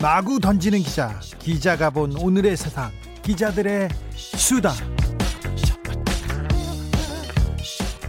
[0.00, 2.90] 마구 던지는 기자, 기자가 본 오늘의 세상,
[3.20, 4.72] 기자들의 수다.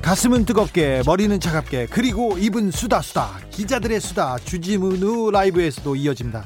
[0.02, 3.40] 가슴은 뜨겁게, 머리는 차갑게, 그리고 입은 수다 수다.
[3.50, 4.38] 기자들의 수다.
[4.38, 6.46] 주지문우 라이브에서도 이어집니다.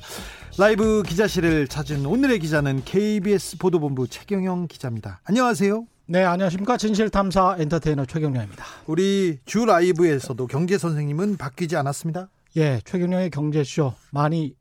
[0.57, 5.21] 라이브 기자실을 찾은 오늘의 기자는 KBS 보도본부 최경영 기자입니다.
[5.25, 5.85] 안녕하세요.
[6.07, 6.77] 네, 안녕하십니까.
[6.77, 8.65] 진실탐사 엔터테이너 최경련입니다.
[8.87, 12.29] 우리 주 라이브에서도 경제 선생님은 바뀌지 않았습니다.
[12.57, 14.55] 예, 최경련의 경제쇼 많이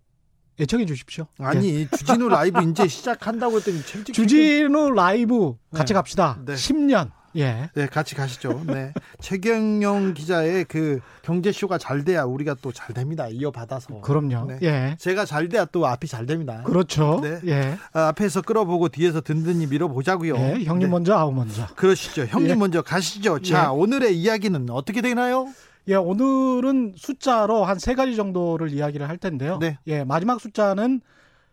[0.60, 1.26] 애청해 주십시오.
[1.38, 1.88] 아니, 예.
[1.96, 5.94] 주진우 라이브 이제 시작한다고 했더니 주진우 라이브 같이 네.
[5.94, 6.38] 갑시다.
[6.44, 6.54] 네.
[6.54, 7.10] 10년.
[7.36, 7.68] 예.
[7.74, 8.62] 네, 같이 가시죠.
[8.64, 8.92] 네.
[9.20, 13.26] 최경영 기자의 그 경제쇼가 잘 돼야 우리가 또 잘 됩니다.
[13.28, 14.02] 이어받아서.
[14.02, 14.46] 그럼요.
[14.46, 14.58] 네.
[14.62, 14.96] 예.
[15.00, 16.62] 제가 잘 돼야 또 앞이 잘 됩니다.
[16.64, 17.18] 그렇죠.
[17.22, 17.40] 네.
[17.46, 17.78] 예.
[17.92, 20.36] 아, 앞에서 끌어보고 뒤에서 든든히 밀어보자고요.
[20.36, 20.64] 예.
[20.64, 20.86] 형님 네.
[20.86, 21.66] 먼저 아우 먼저.
[21.74, 22.26] 그러시죠.
[22.26, 22.54] 형님 예.
[22.54, 23.40] 먼저 가시죠.
[23.40, 23.66] 자, 예.
[23.68, 25.48] 오늘의 이야기는 어떻게 되나요?
[25.88, 29.58] 예, 오늘은 숫자로 한 세 가지 정도를 이야기를 할 텐데요.
[29.58, 29.78] 네.
[29.86, 31.00] 예, 마지막 숫자는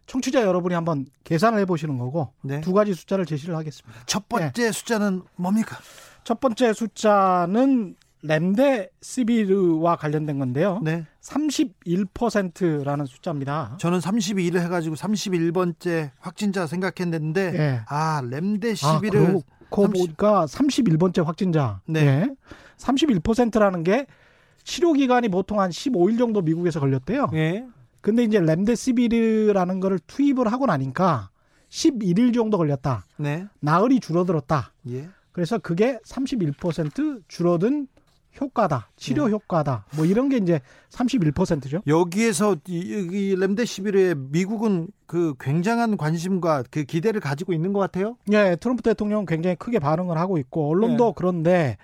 [0.08, 2.62] 청취자 여러분이 한번 계산을 해 보시는 거고 네.
[2.62, 4.00] 두 가지 숫자를 제시를 하겠습니다.
[4.06, 5.78] 첫 번째 숫자는 뭡니까?
[6.24, 10.80] 첫 번째 숫자는 렘데시비르와 관련된 건데요.
[10.84, 11.06] 네.
[11.22, 13.76] 31%라는 숫자입니다.
[13.80, 17.82] 저는 32를 해가지고 31번째 확진자 생각했는데 예.
[17.88, 21.82] 아 아, 렘데시비를 그러고 30 보니까 31번째 확진자.
[21.86, 22.02] 네.
[22.06, 22.30] 예.
[22.78, 24.06] 31%라는 게
[24.64, 27.30] 치료 기간이 보통 한 15일 정도 미국에서 걸렸대요.
[27.34, 27.66] 예.
[28.02, 31.30] 근데 이제 렘데시비르라는 거를 투입을 하고 나니까
[31.70, 33.06] 11일 정도 걸렸다.
[33.18, 33.48] 네.
[33.60, 34.74] 나흘이 줄어들었다.
[34.90, 35.10] 예.
[35.32, 37.88] 그래서 그게 31% 줄어든
[38.40, 38.90] 효과다.
[38.96, 39.34] 치료 네.
[39.34, 39.86] 효과다.
[39.96, 41.82] 뭐 이런 게 이제 31%죠.
[41.86, 48.16] 여기에서 이, 이 렘데시비르에 미국은 그 굉장한 관심과 그 기대를 가지고 있는 것 같아요.
[48.32, 51.14] 예, 트럼프 대통령 은 굉장히 크게 반응을 하고 있고 언론도 네.
[51.16, 51.78] 그런데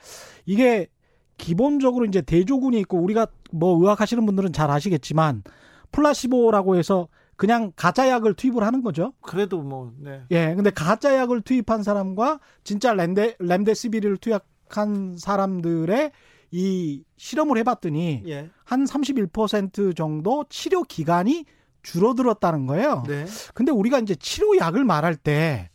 [0.45, 0.87] 이게
[1.37, 5.43] 기본적으로 이제 대조군이 있고 우리가 뭐 의학하시는 분들은 잘 아시겠지만
[5.91, 9.13] 플라시보라고 해서 그냥 가짜 약을 투입을 하는 거죠.
[9.21, 10.23] 그래도 뭐 네.
[10.31, 16.11] 예, 근데 가짜 약을 투입한 사람과 진짜 렘데 렘데시비르를 투약한 사람들의
[16.51, 18.49] 이 실험을 해봤더니 예.
[18.63, 21.45] 한 31% 정도 치료 기간이
[21.83, 23.03] 줄어들었다는 거예요.
[23.07, 23.25] 네.
[23.53, 25.69] 근데 우리가 이제 치료약을 말할 때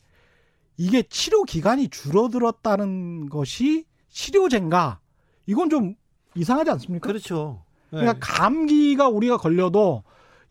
[0.76, 5.00] 이게 치료 기간이 줄어들었다는 것이 치료제인가?
[5.46, 5.94] 이건 좀
[6.34, 7.06] 이상하지 않습니까?
[7.06, 7.62] 그렇죠.
[7.90, 8.00] 네.
[8.00, 10.02] 그러니까 감기가 우리가 걸려도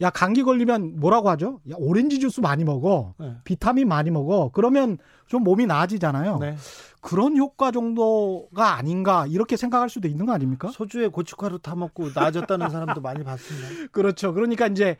[0.02, 1.60] 야 감기 걸리면 뭐라고 하죠?
[1.70, 3.14] 야 오렌지 주스 많이 먹어.
[3.20, 3.36] 네.
[3.44, 4.50] 비타민 많이 먹어.
[4.54, 4.98] 그러면
[5.28, 6.40] 좀 몸이 나아지잖아요.
[6.40, 6.56] 네.
[7.02, 10.70] 그런 효과 정도가 아닌가 이렇게 생각할 수도 있는 거 아닙니까?
[10.70, 13.68] 소주에 고춧가루 타 먹고 나아졌다는 사람도 많이 봤습니다.
[13.92, 14.34] 그렇죠.
[14.34, 14.98] 그러니까 이제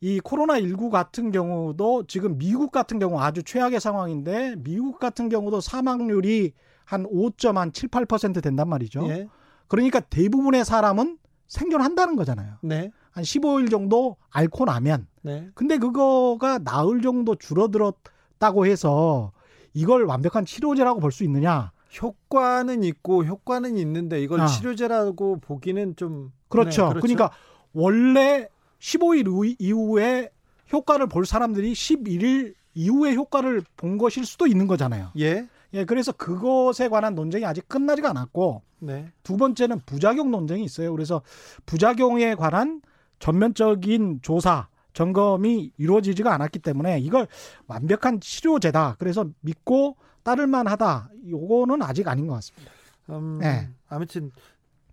[0.00, 5.60] 이 코로나 19 같은 경우도 지금 미국 같은 경우 아주 최악의 상황인데 미국 같은 경우도
[5.60, 6.52] 사망률이
[6.84, 9.06] 한 5.7, 8% 된단 말이죠.
[9.08, 9.28] 예.
[9.68, 11.18] 그러니까 대부분의 사람은
[11.48, 12.56] 생존한다는 거잖아요.
[12.62, 12.90] 네.
[13.10, 15.06] 한 15일 정도 앓고 나면.
[15.22, 15.48] 네.
[15.54, 19.32] 근데 그거가 나흘 정도 줄어들었다고 해서
[19.72, 21.72] 이걸 완벽한 치료제라고 볼 수 있느냐?
[22.02, 24.46] 효과는 있고 효과는 있는데 이걸 아.
[24.46, 26.92] 치료제라고 보기는 좀 그렇죠.
[26.92, 27.30] 네, 그러니까
[27.72, 28.48] 원래
[28.80, 30.30] 15일 후- 이후에
[30.72, 35.10] 효과를 볼 사람들이 11일 이후에 효과를 본 것일 수도 있는 거잖아요.
[35.18, 35.48] 예.
[35.74, 39.12] 예, 그래서 그것에 관한 논쟁이 아직 끝나지가 않았고 네.
[39.22, 40.92] 두 번째는 부작용 논쟁이 있어요.
[40.92, 41.22] 그래서
[41.66, 42.80] 부작용에 관한
[43.18, 47.26] 전면적인 조사, 점검이 이루어지지가 않았기 때문에 이걸
[47.66, 48.96] 완벽한 치료제다.
[48.98, 51.10] 그래서 믿고 따를 만하다.
[51.28, 52.72] 요거는 아직 아닌 것 같습니다.
[53.10, 53.68] 음, 예.
[53.88, 54.30] 아무튼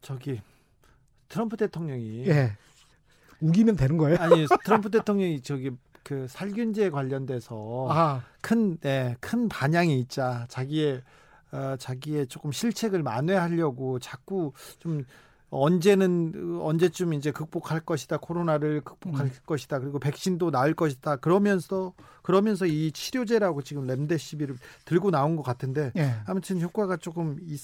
[0.02, 0.42] 저기
[1.30, 2.58] 트럼프 대통령이 예.
[3.40, 4.18] 우기면 되는 거예요?
[4.20, 5.72] 아니 트럼프 대통령이 저기
[6.04, 11.02] 그 살균제 관련돼서 아, 큰, 네, 큰 반향이 있자 자기의
[11.52, 15.04] 어, 자기의 조금 실책을 만회하려고 자꾸 좀
[15.52, 19.32] 언제는 언제쯤 이제 극복할 것이다 코로나를 극복할 음.
[19.46, 24.56] 것이다 그리고 백신도 나을 것이다 그러면서 그러면서 이 치료제라고 지금 렘데시비를
[24.86, 26.16] 들고 나온 것 같은데 예.
[26.26, 27.60] 아무튼 효과가 조금 있,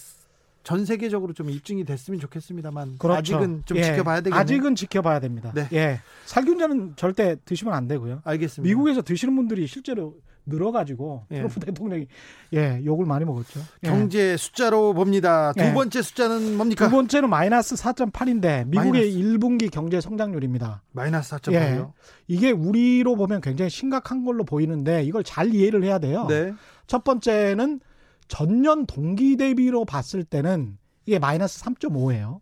[0.67, 3.17] 전 세계적으로 좀 입증이 됐으면 좋겠습니다만 그렇죠.
[3.17, 3.83] 아직은 좀 예.
[3.83, 4.41] 지켜봐야 되겠네요.
[4.41, 5.53] 아직은 지켜봐야 됩니다.
[5.55, 5.69] 네.
[5.71, 6.01] 예.
[6.25, 8.19] 살균제는 절대 드시면 안 되고요.
[8.25, 8.67] 알겠습니다.
[8.67, 10.15] 미국에서 드시는 분들이 실제로
[10.45, 11.35] 늘어가지고 예.
[11.37, 12.07] 트럼프 대통령이
[12.51, 13.61] 예 욕을 많이 먹었죠.
[13.83, 13.87] 예.
[13.87, 15.53] 경제 숫자로 봅니다.
[15.53, 15.73] 두 예.
[15.73, 16.83] 번째 숫자는 뭡니까?
[16.83, 19.17] 두 번째는 마이너스 4.8인데 미국의 마이너스.
[19.19, 20.83] 1분기 경제 성장률입니다.
[20.91, 21.53] 마이너스 4.8이요.
[21.53, 21.85] 예.
[22.27, 26.25] 이게 우리로 보면 굉장히 심각한 걸로 보이는데 이걸 잘 이해를 해야 돼요.
[26.27, 26.53] 네.
[26.87, 27.79] 첫 번째는
[28.27, 32.39] 전년 동기 대비로 봤을 때는 이게 마이너스 3.5예요.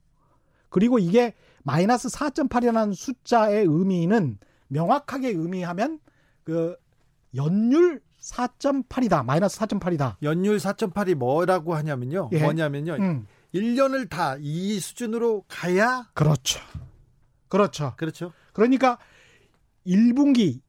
[0.69, 1.33] 그리고 이게
[1.63, 4.37] 마이너스 4.8이라는 숫자의 의미는
[4.67, 5.99] 명확하게 의미하면
[6.43, 6.75] 그
[7.35, 9.23] 연율 4.8이다.
[9.25, 10.15] 마이너스 4.8이다.
[10.23, 12.29] 연율 4.8이 뭐라고 하냐면요.
[12.33, 12.39] 예.
[12.39, 12.93] 뭐냐면요.
[12.95, 13.27] 음.
[13.53, 16.59] 1년을 다 이 수준으로 가야 그렇죠.
[17.47, 17.93] 그렇죠.
[17.95, 18.33] 그렇죠.
[18.51, 18.97] 그러니까
[19.87, 20.59] 1분기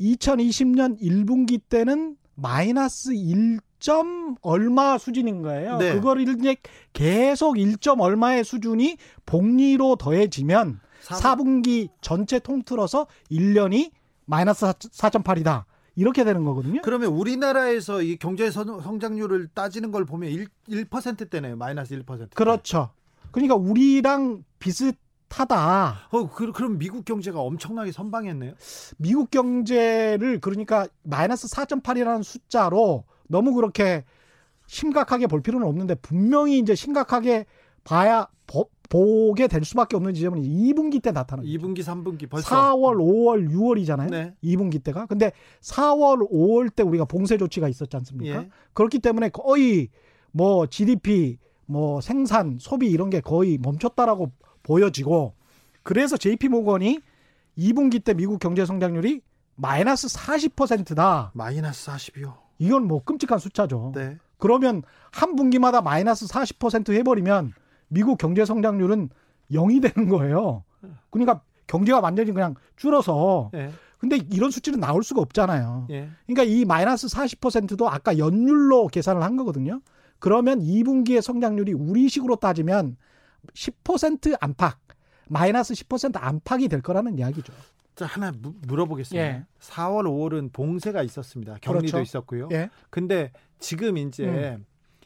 [0.00, 5.76] 2020년 1분기 때는 마이너스 1 점 얼마 수준인 거예요.
[5.76, 5.92] 네.
[5.92, 6.56] 그걸 이제
[6.94, 8.96] 계속 1점 얼마의 수준이
[9.26, 13.90] 복리로 더해지면 사- 4분기 전체 통틀어서 1년이
[14.24, 15.64] 마이너스 4.8이다.
[15.96, 16.80] 이렇게 되는 거거든요.
[16.82, 21.56] 그러면 우리나라에서 이 경제 선- 성장률을 따지는 걸 보면 1, 1%대네요.
[21.56, 22.30] 마이너스 1%.
[22.34, 22.88] 그렇죠.
[23.32, 24.96] 그러니까 우리랑 비슷
[25.28, 26.08] 하다.
[26.10, 28.54] 어, 그, 그럼 미국 경제가 엄청나게 선방했네요.
[28.96, 34.04] 미국 경제를 그러니까 마이너스 4.8이라는 숫자로 너무 그렇게
[34.66, 37.46] 심각하게 볼 필요는 없는데 분명히 이제 심각하게
[37.84, 41.46] 봐야 보, 보게 될 수밖에 없는 지점은 2분기 때 나타나요.
[41.46, 44.10] 2분기, 3분기 벌써 4월, 5월, 6월이잖아요.
[44.10, 44.34] 네.
[44.42, 45.06] 2분기 때가.
[45.06, 45.32] 근데
[45.62, 48.42] 4월, 5월 때 우리가 봉쇄 조치가 있었지 않습니까?
[48.42, 48.48] 예.
[48.72, 49.88] 그렇기 때문에 거의
[50.32, 54.32] 뭐 GDP, 뭐 생산, 소비 이런 게 거의 멈췄다라고
[54.62, 55.34] 보여지고
[55.82, 57.00] 그래서 JP 모건이
[57.58, 59.20] 2분기 때 미국 경제 성장률이
[59.56, 61.30] 마이너스 40%다.
[61.34, 62.43] 마이너스 40이요.
[62.64, 63.92] 이건 뭐 끔찍한 숫자죠.
[63.94, 64.16] 네.
[64.38, 64.82] 그러면
[65.12, 67.52] 한 분기마다 마이너스 40% 해버리면
[67.88, 69.10] 미국 경제 성장률은
[69.52, 70.64] 0이 되는 거예요.
[71.10, 73.70] 그러니까 경제가 완전히 그냥 줄어서 예.
[73.98, 75.86] 근데 이런 수치는 나올 수가 없잖아요.
[75.90, 76.08] 예.
[76.26, 79.80] 그러니까 이 마이너스 40%도 아까 연율로 계산을 한 거거든요.
[80.18, 82.96] 그러면 2분기의 성장률이 우리식으로 따지면
[83.52, 84.78] 10% 안팎,
[85.28, 87.52] 마이너스 10% 안팎이 될 거라는 이야기죠.
[87.94, 89.24] 자, 하나 무- 물어보겠습니다.
[89.26, 89.44] 예.
[89.60, 91.58] 4월, 5월은 봉쇄가 있었습니다.
[91.60, 92.00] 격리도 그렇죠.
[92.00, 92.48] 있었고요.
[92.52, 92.68] 예.
[92.90, 94.58] 근데 지금 이제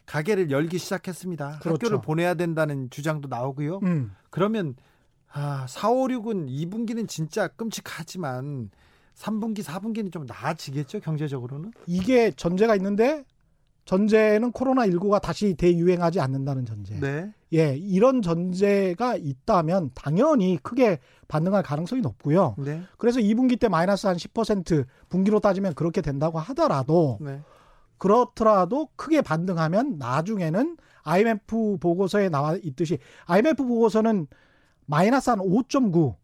[0.06, 1.58] 가게를 열기 시작했습니다.
[1.60, 1.70] 그렇죠.
[1.74, 3.80] 학교를 보내야 된다는 주장도 나오고요.
[3.82, 4.12] 음.
[4.30, 4.74] 그러면
[5.30, 8.70] 아, 4, 5, 6은 2분기는 진짜 끔찍하지만
[9.14, 11.72] 3분기, 4분기는 좀 나아지겠죠, 경제적으로는?
[11.86, 13.24] 이게 전제가 있는데
[13.88, 17.00] 전제는 코로나 19가 다시 대유행하지 않는다는 전제.
[17.00, 17.32] 네.
[17.54, 22.54] 예, 이런 전제가 있다면 당연히 크게 반등할 가능성이 높고요.
[22.58, 22.82] 네.
[22.98, 27.40] 그래서 2분기 때 마이너스 한 10% 분기로 따지면 그렇게 된다고 하더라도 네.
[27.96, 34.26] 그렇더라도 크게 반등하면 나중에는 IMF 보고서에 나와 있듯이 IMF 보고서는
[34.84, 36.14] 마이너스 한 5.9.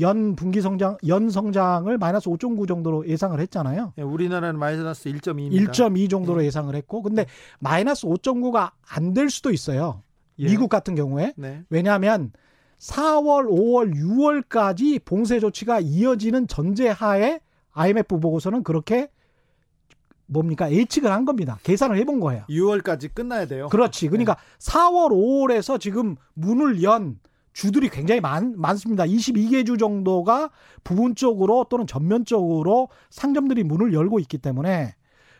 [0.00, 3.92] 연 분기 성장 연 성장을 마이너스 5.9 정도로 예상을 했잖아요.
[3.98, 5.70] 예, 우리나라는 마이너스 1.2입니다.
[5.70, 7.26] 1.2 정도로 예 상을 했고 근데
[7.60, 10.02] 마이너스 5.9가 안 될 수도 있어요.
[10.38, 10.46] 예.
[10.46, 11.62] 미국 같은 경우에 네.
[11.70, 12.32] 왜냐하면
[12.78, 17.40] 4월, 5월, 6월까지 봉쇄 조치가 이어지는 전제하에
[17.72, 19.08] IMF 보고서는 그렇게
[20.26, 21.58] 뭡니까 예측을 한 겁니다.
[21.64, 22.44] 계산을 해본 거예요.
[22.48, 23.68] 6월까지 끝나야 돼요.
[23.68, 24.08] 그렇지.
[24.08, 27.18] 그러니까 4월, 5월에서 지금 문을 연
[27.52, 29.04] 주들이 굉장히 많, 많습니다.
[29.04, 30.50] 22개 주 정도가
[30.84, 34.94] 부분적으로 또는 전면적으로 상점들이 문을 열고 있기 때문에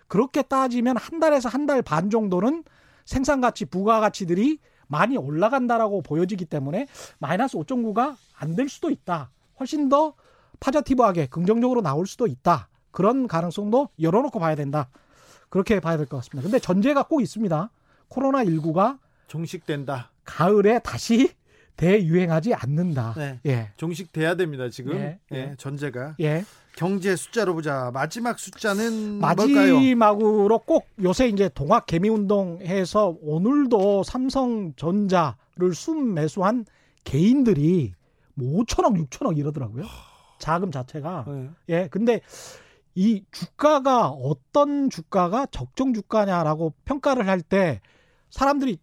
[0.09, 2.65] 그렇게 따지면 한 달에서 한 달 반 정도는
[3.05, 4.59] 생산 가치, 부가 가치들이
[4.89, 6.87] 많이 올라간다라고 보여지기 때문에
[7.19, 9.31] 마이너스 5.9가 안 될 수도 있다.
[9.61, 10.14] 훨씬 더
[10.59, 12.69] 파자티브하게 긍정적으로 나올 수도 있다.
[12.90, 14.88] 그런 가능성도 열어놓고 봐야 된다.
[15.49, 16.43] 그렇게 봐야 될 것 같습니다.
[16.43, 17.71] 근데 전제가 꼭 있습니다.
[18.09, 18.99] 코로나19가
[19.29, 20.11] 종식된다.
[20.25, 21.31] 가을에 다시
[21.77, 23.15] 대유행하지 않는다.
[23.17, 23.41] 네.
[23.47, 23.71] 예.
[23.77, 24.95] 종식돼야 됩니다, 지금.
[24.97, 25.55] 예, 예, 예.
[25.59, 26.17] 전제가.
[26.21, 26.45] 예.
[26.77, 27.91] 경제 숫자로 보자.
[27.93, 29.75] 마지막 숫자는 뭘까요?
[29.77, 36.65] 마지막으로 꼭 요새 이제 동학 개미 운동해서 오늘도 삼성전자를 순매수한
[37.05, 37.93] 개인들이
[38.35, 39.85] 뭐 5천억, 6천억 이러더라고요.
[40.39, 41.27] 자금 자체가.
[41.29, 41.50] 예.
[41.75, 41.89] 예.
[41.91, 42.21] 근데
[42.95, 47.81] 이 주가가 어떤 주가가 적정 주가냐라고 평가를 할 때
[48.31, 48.81] 사람들이 적,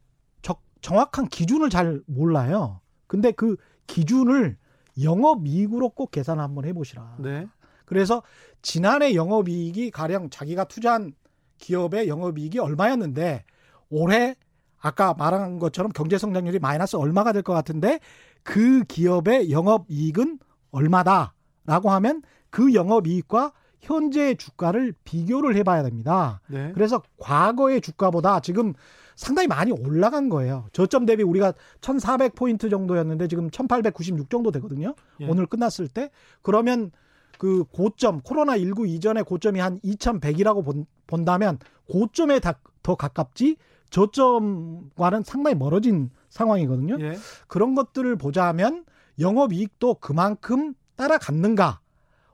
[0.87, 2.79] 정확한 기준을 잘 몰라요.
[3.07, 4.55] 근데 그 기준을
[5.03, 7.17] 영업이익으로 꼭 계산 한번 해보시라.
[7.19, 7.45] 네.
[7.83, 8.23] 그래서
[8.61, 11.11] 지난해 영업이익이 가령 자기가 투자한
[11.57, 13.43] 기업의 영업이익이 얼마였는데
[13.89, 14.37] 올해
[14.79, 17.99] 아까 말한 것처럼 경제 성장률이 마이너스 얼마가 될 것 같은데
[18.43, 20.39] 그 기업의 영업이익은
[20.71, 23.51] 얼마다라고 하면 그 영업이익과
[23.81, 26.39] 현재의 주가를 비교를 해봐야 됩니다.
[26.47, 26.71] 네.
[26.73, 28.73] 그래서 과거의 주가보다 지금
[29.17, 30.67] 상당히 많이 올라간 거예요.
[30.71, 34.93] 저점 대비 우리가 1,400포인트 정도였는데 지금 1,896 정도 되거든요.
[35.19, 35.27] 예.
[35.27, 36.11] 오늘 끝났을 때.
[36.43, 36.91] 그러면
[37.39, 41.57] 그 고점 코로나 19 이전의 고점이 한 2,100이라고 본, 본다면
[41.89, 43.57] 고점에 다, 더 가깝지
[43.89, 46.97] 저점과는 상당히 멀어진 상황이거든요.
[46.99, 47.17] 예.
[47.47, 48.85] 그런 것들을 보자면
[49.19, 51.79] 영업이익도 그만큼 따라갔는가?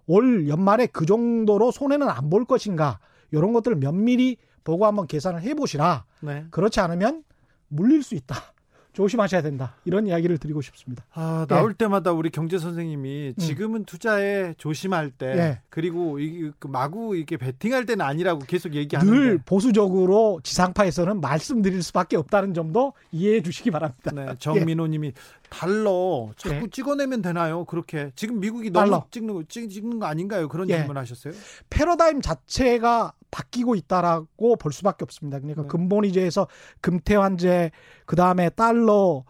[0.05, 2.99] 올 연말에 그 정도로 손해는 안 볼 것인가?
[3.31, 4.35] 이런 것들을 면밀히
[4.65, 6.05] 보고 한번 계산을 해보시라.
[6.23, 6.45] 네.
[6.51, 7.23] 그렇지 않으면
[7.67, 8.53] 물릴 수 있다.
[8.93, 9.75] 조심하셔야 된다.
[9.85, 11.03] 이런 이야기를 드리고 싶습니다.
[11.13, 13.33] 아, 나올 때마다 우리 경제 선생님이 음.
[13.39, 15.61] 지금은 투자에 조심할 때 예.
[15.69, 22.17] 그리고 이, 그 마구 이렇게 베팅할 때는 아니라고 계속 얘기하는데 늘 보수적으로 지상파에서는 말씀드릴 수밖에
[22.17, 24.11] 없다는 점도 이해해 주시기 바랍니다.
[24.13, 25.13] 네, 정민호님이
[25.49, 26.67] 달러 자꾸 예.
[26.69, 27.65] 찍어내면 되나요?
[27.65, 29.07] 그렇게 지금 미국이 너무 달러.
[29.09, 30.47] 찍는 거 찍, 찍는 거 아닌가요?
[30.47, 30.77] 그런 예.
[30.77, 31.33] 질문하셨어요.
[31.71, 35.39] 패러다임 자체가 바뀌고 있다라고 볼 수밖에 없습니다.
[35.39, 35.67] 그러니까 네.
[35.67, 36.47] 근본이제에서
[36.81, 37.71] 금태환제
[38.05, 39.25] 그 다음에 달러로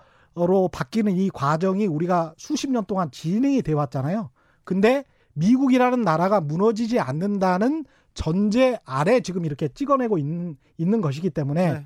[0.72, 4.29] 바뀌는 이 과정이 우리가 수십 년 동안 진행이 돼 왔잖아요.
[4.65, 11.86] 근데 미국이라는 나라가 무너지지 않는다는 전제 아래 지금 이렇게 찍어내고 있는, 있는 것이기 때문에 네.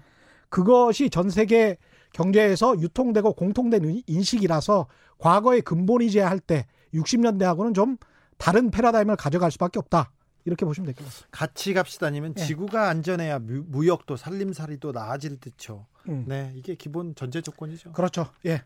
[0.50, 1.78] 그것이 전 세계
[2.14, 4.88] 경제에서 유통되고 공통된 인- 인식이라서
[5.20, 7.98] 과거의 근본이제 할 때 60년대하고는 좀
[8.38, 10.12] 다른 패러다임을 가져갈 수밖에 없다.
[10.48, 11.28] 이렇게 보시면 될 것 같습니다.
[11.32, 12.44] 같이 갑시다니면 예.
[12.46, 15.86] 지구가 안전해야 무, 무역도 살림살이도 나아질 듯죠.
[16.08, 16.24] 음.
[16.28, 17.92] 네, 이게 기본 전제 조건이죠.
[17.92, 18.32] 그렇죠.
[18.46, 18.64] 예.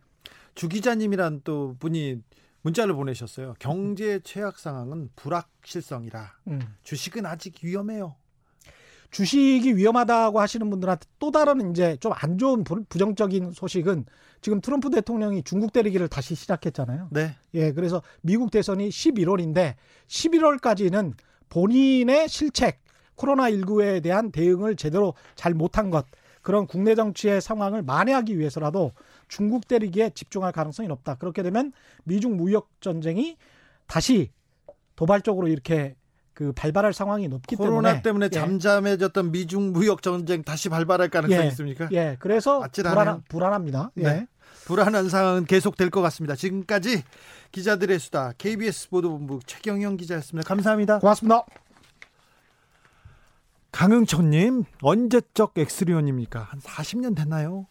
[0.54, 2.22] 주 기자님이란 또 분이
[2.62, 3.56] 문자를 보내셨어요.
[3.58, 6.60] 경제 최악 상황은 불확실성이라 음.
[6.84, 8.16] 주식은 아직 위험해요.
[9.10, 14.06] 주식이 위험하다고 하시는 분들한테 또 다른 이제 좀 안 좋은 부- 부정적인 소식은
[14.42, 17.10] 지금 트럼프 대통령이 중국 때리기를 다시 시작했잖아요.
[17.12, 19.76] 네, 예, 그래서 미국 대선이 11월인데
[20.08, 21.14] 11월까지는
[21.52, 22.80] 본인의 실책,
[23.18, 26.06] 코로나19에 대한 대응을 제대로 잘 못한 것,
[26.42, 28.94] 그런 국내 정치의 상황을 만회하기 위해서라도
[29.28, 31.16] 중국 때리기에 집중할 가능성이 높다.
[31.16, 31.72] 그렇게 되면
[32.04, 33.38] 미중 무역 전쟁이
[33.86, 34.32] 다시
[34.96, 35.96] 도발적으로 이렇게
[36.34, 41.44] 그 발발할 상황이 높기 코로나 때문에 때문에 예, 잠잠해졌던 미중 무역 전쟁 다시 발발할 가능성이
[41.44, 41.90] 예, 있습니까?
[41.92, 43.04] 예, 그래서 아찔하네요.
[43.04, 43.92] 불안, 불안합니다.
[44.00, 44.28] 예.
[44.62, 44.68] 네.
[44.68, 46.36] 불안한 상황은 계속될 것 같습니다.
[46.36, 47.04] 지금까지
[47.52, 50.48] 기자들의 수다 KBS 보도본부 최경영 기자였습니다.
[50.48, 51.00] 감사합니다.
[51.00, 51.46] 고맙습니다.
[53.72, 56.42] 강흥천님 언제적 엑스리온입니까?
[56.42, 57.68] 한 40년 됐나요?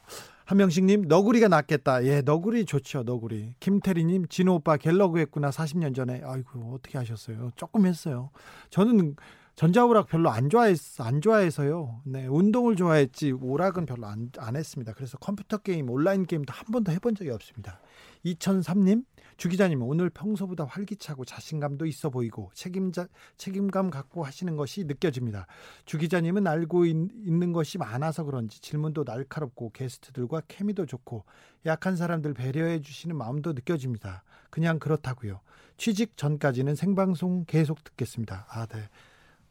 [0.47, 2.05] 한명식님 너구리가 낫겠다.
[2.07, 3.05] 예, 너구리 좋죠.
[3.05, 3.55] 너구리.
[3.61, 6.23] 김태리님 진호 오빠 갤러그 했구나 40년 전에.
[6.25, 7.53] 아이고 어떻게 하셨어요?
[7.55, 8.31] 조금 했어요.
[8.71, 9.15] 저는
[9.61, 12.01] 전자오락 별로 안 좋아했 안 좋아해서요.
[12.07, 14.95] 네, 운동을 좋아했지 오락은 별로 안, 안 했습니다.
[14.95, 17.79] 그래서 컴퓨터 게임, 온라인 게임도 한 번도 해본 적이 없습니다.
[18.25, 19.05] 2003님
[19.37, 25.47] 주 기자님 오늘 평소보다 활기차고 자신감도 있어 보이고 책임자 책임감 갖고 하시는 것이 느껴집니다.
[25.85, 31.27] 주 기자님은 알고 있, 는 것이 많아서 그런지 질문도 날카롭고 게스트들과 케미도 좋고
[31.67, 34.23] 약한 사람들 배려해 주시는 마음도 느껴집니다.
[34.49, 35.41] 그냥 그렇다고요.
[35.77, 38.47] 취직 전까지는 생방송 계속 듣겠습니다.
[38.49, 38.89] 아, 네.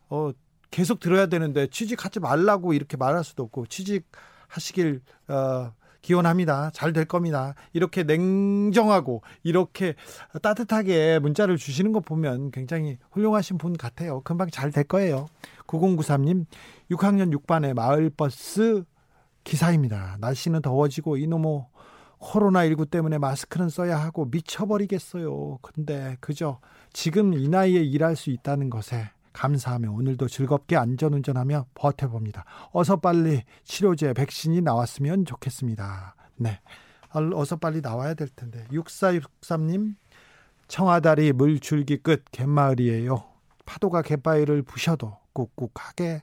[0.09, 0.31] 어,
[0.71, 6.71] 계속 들어야 되는데 취직하지 말라고 이렇게 말할 수도 없고 취직하시길 어, 기원합니다.
[6.73, 7.55] 잘 될 겁니다.
[7.73, 9.95] 이렇게 냉정하고 이렇게
[10.41, 14.21] 따뜻하게 문자를 주시는 거 보면 굉장히 훌륭하신 분 같아요.
[14.21, 15.27] 금방 잘 될 거예요.
[15.67, 16.45] 9093님,
[16.91, 18.83] 6학년 6반의 마을버스
[19.43, 20.17] 기사입니다.
[20.19, 21.65] 날씨는 더워지고 이놈의
[22.19, 25.59] 코로나19 때문에 마스크는 써야 하고 미쳐버리겠어요.
[25.61, 26.59] 근데 그저
[26.93, 29.09] 지금 이 나이에 일할 수 있다는 것에
[29.39, 32.43] 감사하며 오늘도 즐겁게 안전운전하며 버텨봅니다.
[32.73, 36.15] 어서 빨리 치료제 백신이 나왔으면 좋겠습니다.
[36.35, 36.59] 네.
[37.13, 38.65] 어서 빨리 나와야 될 텐데.
[38.69, 39.95] 6463님,
[40.67, 43.23] 청아다리 물줄기 끝 갯마을이에요.
[43.65, 46.21] 파도가 갯바위를 부셔도 꾹꾹하게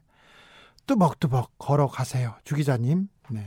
[0.87, 2.35] 뚜벅뚜벅 걸어가세요.
[2.45, 3.09] 주기자님.
[3.31, 3.47] 네.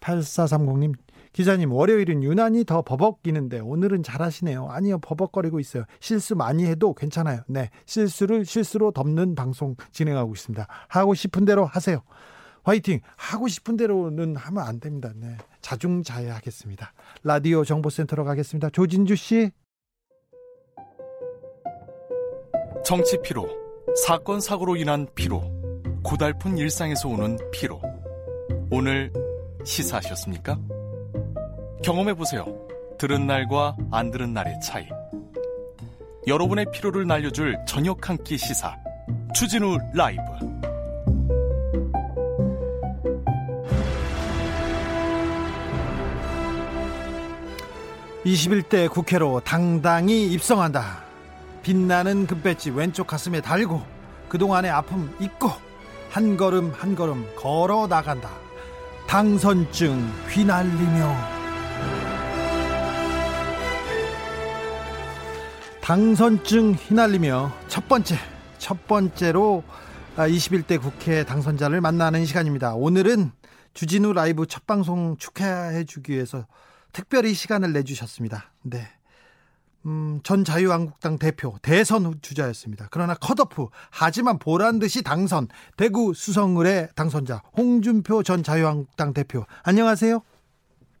[0.00, 0.94] 8430님,
[1.32, 4.68] 기자님, 월요일은 유난히 더 버벅이는데 오늘은 잘하시네요.
[4.68, 5.84] 아니요, 버벅거리고 있어요.
[6.00, 7.42] 실수 많이 해도 괜찮아요.
[7.46, 7.70] 네.
[7.86, 10.66] 실수를 실수로 덮는 방송 진행하고 있습니다.
[10.88, 12.02] 하고 싶은 대로 하세요.
[12.62, 13.00] 화이팅!
[13.16, 15.12] 하고 싶은 대로는 하면 안 됩니다.
[15.14, 15.36] 네.
[15.60, 16.92] 자중자애하겠습니다.
[17.22, 18.70] 라디오 정보센터로 가겠습니다.
[18.70, 19.50] 조진주 씨.
[22.84, 23.46] 정치 피로,
[24.04, 25.42] 사건 사고로 인한 피로,
[26.02, 27.80] 고달픈 일상에서 오는 피로.
[28.70, 29.12] 오늘
[29.64, 30.58] 시사하셨습니까?
[31.82, 32.44] 경험해 보세요.
[32.98, 34.86] 들은 날과 안 들은 날의 차이.
[36.26, 38.76] 여러분의 피로를 날려줄 저녁 한 끼 시사.
[39.34, 40.20] 추진우 라이브.
[48.24, 51.02] (21대) 국회로 당당히 입성한다
[51.62, 53.82] 빛나는 금배지 왼쪽 가슴에 달고
[54.28, 55.50] 그동안의 아픔 잊고
[56.10, 58.30] 한 걸음 한 걸음 걸어 나간다
[59.06, 61.39] 당선증 휘날리며
[65.90, 68.14] 당선증 휘날리며 첫 번째,
[68.58, 69.64] 첫 번째로
[70.14, 72.76] 21대 아, 국회 당선자를 만나는 시간입니다.
[72.76, 73.32] 오늘은
[73.74, 76.46] 주진우 라이브 첫 방송 축하해 주기 위해서
[76.92, 78.52] 특별히 시간을 내주셨습니다.
[78.62, 78.82] 네.
[79.84, 82.86] 음, 전 자유한국당 대표 대선 주자였습니다.
[82.92, 90.22] 그러나 컷오프 하지만 보란 듯이 당선 대구 수성을의 당선자 홍준표 전 자유한국당 대표 안녕하세요.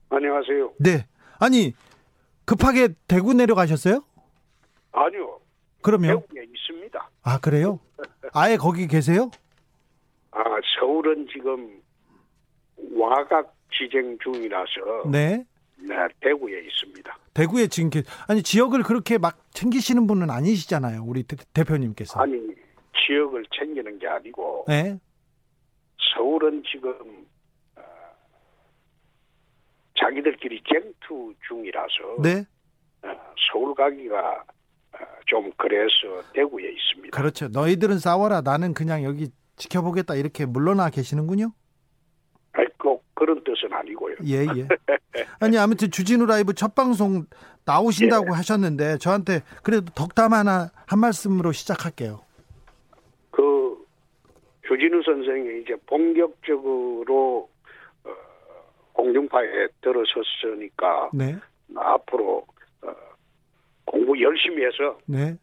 [0.08, 0.72] 안녕하세요.
[0.80, 1.06] 네.
[1.38, 1.74] 아니
[2.44, 4.02] 급하게 대구 내려가셨어요?
[4.92, 5.40] 아니요.
[5.82, 7.10] 그러면 대구에 있습니다.
[7.22, 7.80] 아 그래요?
[8.32, 9.30] 아예 거기 계세요?
[10.32, 10.42] 아
[10.78, 11.80] 서울은 지금
[12.92, 15.44] 와각 지정 중이라서 네.
[15.78, 17.18] 네, 대구에 있습니다.
[17.32, 21.02] 대구에 지금 게- 아니 지역을 그렇게 막 챙기시는 분은 아니시잖아요.
[21.06, 22.20] 우리 대, 대표님께서.
[22.20, 22.36] 아니
[23.06, 24.98] 지역을 챙기는 게 아니고 네.
[26.14, 26.92] 서울은 지금
[27.76, 27.82] 어,
[29.98, 32.44] 자기들끼리 쟁투 중이라서 네.
[33.02, 33.08] 어,
[33.50, 34.44] 서울 가기가 어,
[35.26, 37.16] 좀 그래서 대구에 있습니다.
[37.16, 37.48] 그렇죠.
[37.48, 38.40] 너희들은 싸워라.
[38.40, 40.14] 나는 그냥 여기 지켜보겠다.
[40.14, 41.52] 이렇게 물러나 계시는군요.
[42.52, 44.16] 아니, 꼭 그런 뜻은 아니고요.
[44.26, 44.68] 예, 예.
[45.38, 47.26] 아니 아무튼 주진우 라이브 첫 방송
[47.64, 48.36] 나오신다고 예.
[48.36, 52.20] 하셨는데 저한테 그래도 덕담 하나 한 말씀으로 시작할게요.
[53.30, 53.86] 그
[54.66, 57.48] 주진우 선생이 이제 본격적으로
[58.04, 58.10] 어,
[58.94, 61.36] 공중파에 들어섰으니까 네.
[61.76, 62.46] 앞으로
[62.82, 62.92] 어,
[63.90, 65.36] 공부 열심히 해서 네.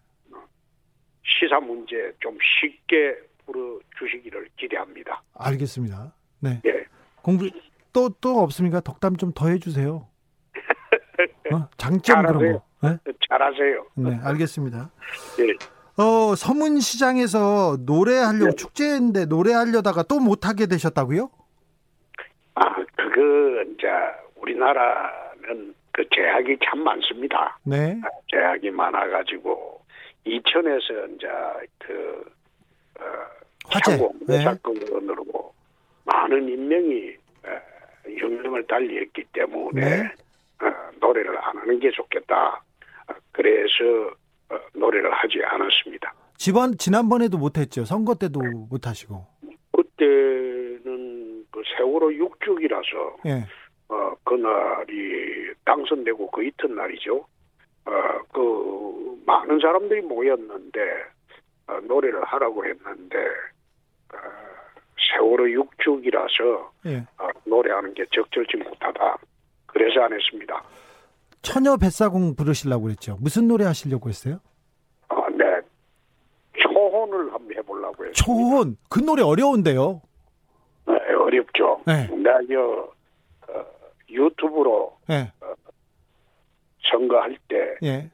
[1.23, 5.21] 시사 문제 좀 쉽게 풀어 주시기를 기대합니다.
[5.35, 6.13] 알겠습니다.
[6.39, 6.61] 네.
[6.65, 6.85] 예.
[7.21, 7.49] 공부
[7.91, 8.79] 또 또 없습니까?
[8.79, 10.07] 덕담 좀 더 해주세요.
[11.53, 11.67] 어?
[11.77, 12.63] 장점 그런 거.
[12.87, 12.97] 네?
[13.27, 13.85] 잘하세요.
[13.95, 14.91] 네, 알겠습니다.
[15.39, 16.01] 예.
[16.01, 18.55] 어, 서문시장에서 노래하려고 네.
[18.55, 21.29] 축제인데 노래하려다가 또 못하게 되셨다고요?
[22.55, 22.61] 아,
[22.95, 23.87] 그거 이제
[24.35, 27.57] 우리나라는 그 제약이 참 많습니다.
[27.63, 27.99] 네.
[28.29, 29.81] 제약이 많아가지고
[30.25, 31.27] 이천에서 이제
[31.79, 32.23] 그
[32.99, 33.79] 어.
[33.83, 34.43] 창공 네.
[34.43, 35.25] 사건으로
[36.05, 40.03] 많은 인명이 어, 영명을 달리했기 때문에 네.
[40.61, 42.63] 어, 노래를 안 하는 게 좋겠다.
[43.07, 44.13] 어, 그래서
[44.49, 46.13] 어, 노래를 하지 않았습니다.
[46.37, 47.85] 지번 지난번에도 못했죠.
[47.85, 49.25] 선거 때도 못하시고.
[49.71, 53.47] 그때는 그 세월호 6주기라서 예.
[53.89, 57.25] 어, 그날이 당선되고 그 이튿날이죠.
[57.85, 57.91] 어,
[58.33, 60.79] 그, 많은 사람들이 모였는데,
[61.67, 63.17] 어, 노래를 하라고 했는데,
[64.13, 64.17] 어,
[65.11, 66.97] 세월호 6주기라서, 예.
[67.17, 69.17] 어, 노래하는 게 적절치 못하다.
[69.67, 70.61] 그래서 안 했습니다.
[71.41, 73.17] 처녀 뱃사공 부르시려고 그랬죠.
[73.21, 74.39] 무슨 노래 하시려고 했어요?
[75.07, 75.45] 어, 네.
[76.53, 78.13] 초혼을 한번 해보려고 했어요.
[78.13, 78.75] 초혼.
[78.89, 80.01] 그 노래 어려운데요.
[80.87, 81.81] 네, 어렵죠.
[81.85, 82.09] 네.
[82.11, 82.17] 어,
[84.09, 85.31] 유튜브로 예.
[86.89, 88.09] 선거할 때 예.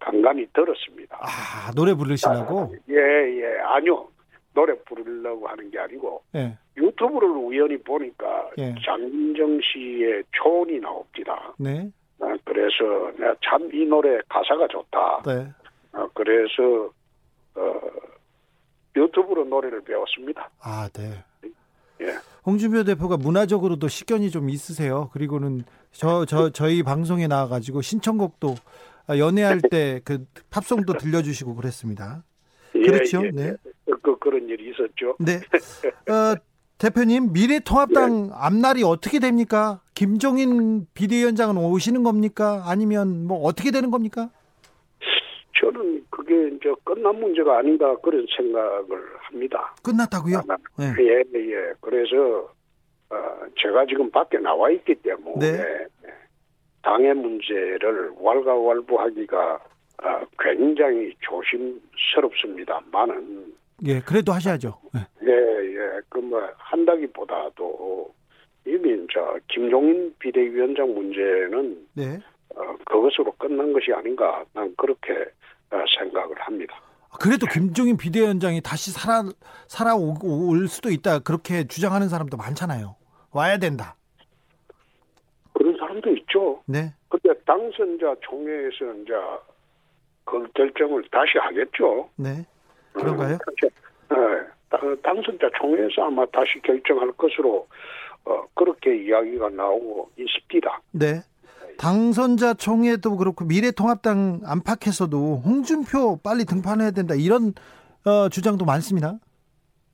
[0.00, 1.18] 간간히 들었습니다.
[1.20, 2.74] 아, 노래 부르시려고?
[2.88, 3.58] 예, 예.
[3.64, 4.08] 아니요.
[4.54, 6.56] 노래 부르려고 하는 게 아니고 예.
[6.76, 8.74] 유튜브를 우연히 보니까 예.
[8.84, 11.54] 장민정 씨의 초원이 나옵니다.
[11.58, 11.90] 네.
[12.20, 15.22] 아, 그래서 내가 참 이 노래 가사가 좋다.
[15.26, 15.48] 네.
[15.92, 16.90] 아, 그래서
[17.54, 17.80] 어,
[18.96, 20.50] 유튜브로 노래를 배웠습니다.
[20.60, 21.24] 아, 네.
[22.02, 22.18] 예.
[22.44, 25.10] 홍준표 대표가 문화적으로도 식견이 좀 있으세요.
[25.12, 28.56] 그리고는 저, 저, 저희 방송에 나와가지고 신청곡도
[29.06, 32.24] 아, 연애할 때 그 팝송도 들려주시고 그랬습니다.
[32.72, 33.22] 그렇죠.
[33.22, 33.30] 예, 예.
[33.30, 33.56] 네.
[34.02, 35.16] 그, 그런 일이 있었죠.
[35.18, 35.40] 네.
[36.12, 36.34] 어,
[36.78, 39.80] 대표님, 미래통합당 앞날이 어떻게 됩니까?
[39.94, 42.64] 김종인 비대위원장은 오시는 겁니까?
[42.66, 44.30] 아니면 뭐 어떻게 되는 겁니까?
[45.60, 49.74] 저는 그게 이제 끝난 문제가 아닌가 그런 생각을 합니다.
[49.82, 50.38] 끝났다고요?
[50.48, 50.94] 아, 네.
[50.98, 51.72] 예, 예.
[51.80, 52.50] 그래서
[53.10, 53.16] 어,
[53.60, 55.86] 제가 지금 밖에 나와 있기 때문에 네.
[56.82, 59.60] 당의 문제를 왈가왈부하기가
[60.04, 64.78] 어, 굉장히 조심스럽습니다만은 예, 그래도 하셔야죠.
[64.94, 65.00] 네.
[65.24, 66.00] 예, 예.
[66.08, 68.14] 그뭐 한다기보다도
[68.66, 72.18] 이미 저 김종인 비대위원장 문제는 네.
[72.54, 75.26] 어, 그것으로 끝난 것이 아닌가 난 그렇게 어,
[75.98, 76.74] 생각을 합니다.
[77.20, 79.22] 그래도 김종인 비대위원장이 다시 살아
[79.68, 82.96] 살아올 수도 있다 그렇게 주장하는 사람도 많잖아요.
[83.32, 83.96] 와야 된다.
[85.52, 86.62] 그런 사람도 있죠.
[86.66, 86.92] 네.
[87.08, 89.12] 근데 당선자 총회에서 이제
[90.24, 92.08] 그 결정을 다시 하겠죠.
[92.16, 92.46] 네.
[92.94, 93.38] 그런가요?
[93.62, 93.68] 네.
[94.70, 97.66] 당- 당선자 총회에서 아마 다시 결정할 것으로
[98.24, 100.80] 어, 그렇게 이야기가 나오고 있습니다.
[100.92, 101.20] 네.
[101.78, 107.54] 당선자 총회도 그렇고 미래통합당 안팎에서도 홍준표 빨리 등판해야 된다 이런
[108.04, 109.18] 어, 주장도 많습니다.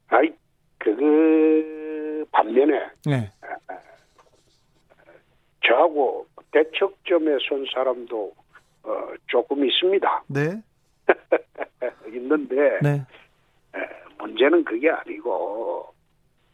[0.09, 0.33] 아이
[0.79, 3.31] 그 반면에 네.
[5.67, 8.33] 저하고 대척점에 선 사람도
[8.83, 10.25] 어, 어, 조금 있습니다.
[10.29, 10.63] 네.
[12.09, 13.07] 있는데 네.
[14.19, 15.87] 문제는 그게 아니고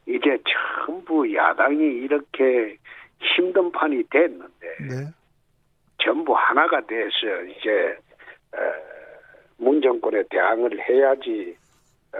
[0.06, 0.38] 이제
[0.84, 2.76] 전부 야당이 이렇게
[3.36, 5.10] 힘든 판이 됐는데 네.
[6.02, 7.96] 전부 하나가 돼서 이제
[8.52, 8.58] 어,
[9.56, 11.56] 문 정권에 대항을 해야지
[12.12, 12.18] 어,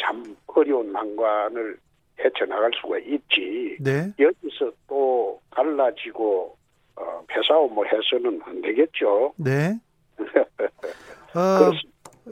[0.00, 1.76] 참 어려운 난관을
[2.18, 4.12] 헤쳐나갈 수가 있지 네.
[4.18, 6.56] 여기서 또 갈라지고
[6.96, 9.34] 어, 배싸움 뭐 해서는 안 되겠죠.
[9.36, 9.78] 네.
[11.36, 11.72] 어.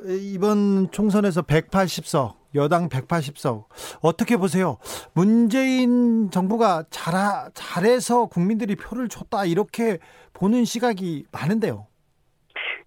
[0.07, 3.65] 이번 총선에서 180석, 여당 180석
[4.03, 4.79] 어떻게 보세요?
[5.15, 7.15] 문재인 정부가 잘
[7.55, 9.99] 잘해서 국민들이 표를 줬다 이렇게
[10.33, 11.87] 보는 시각이 많은데요.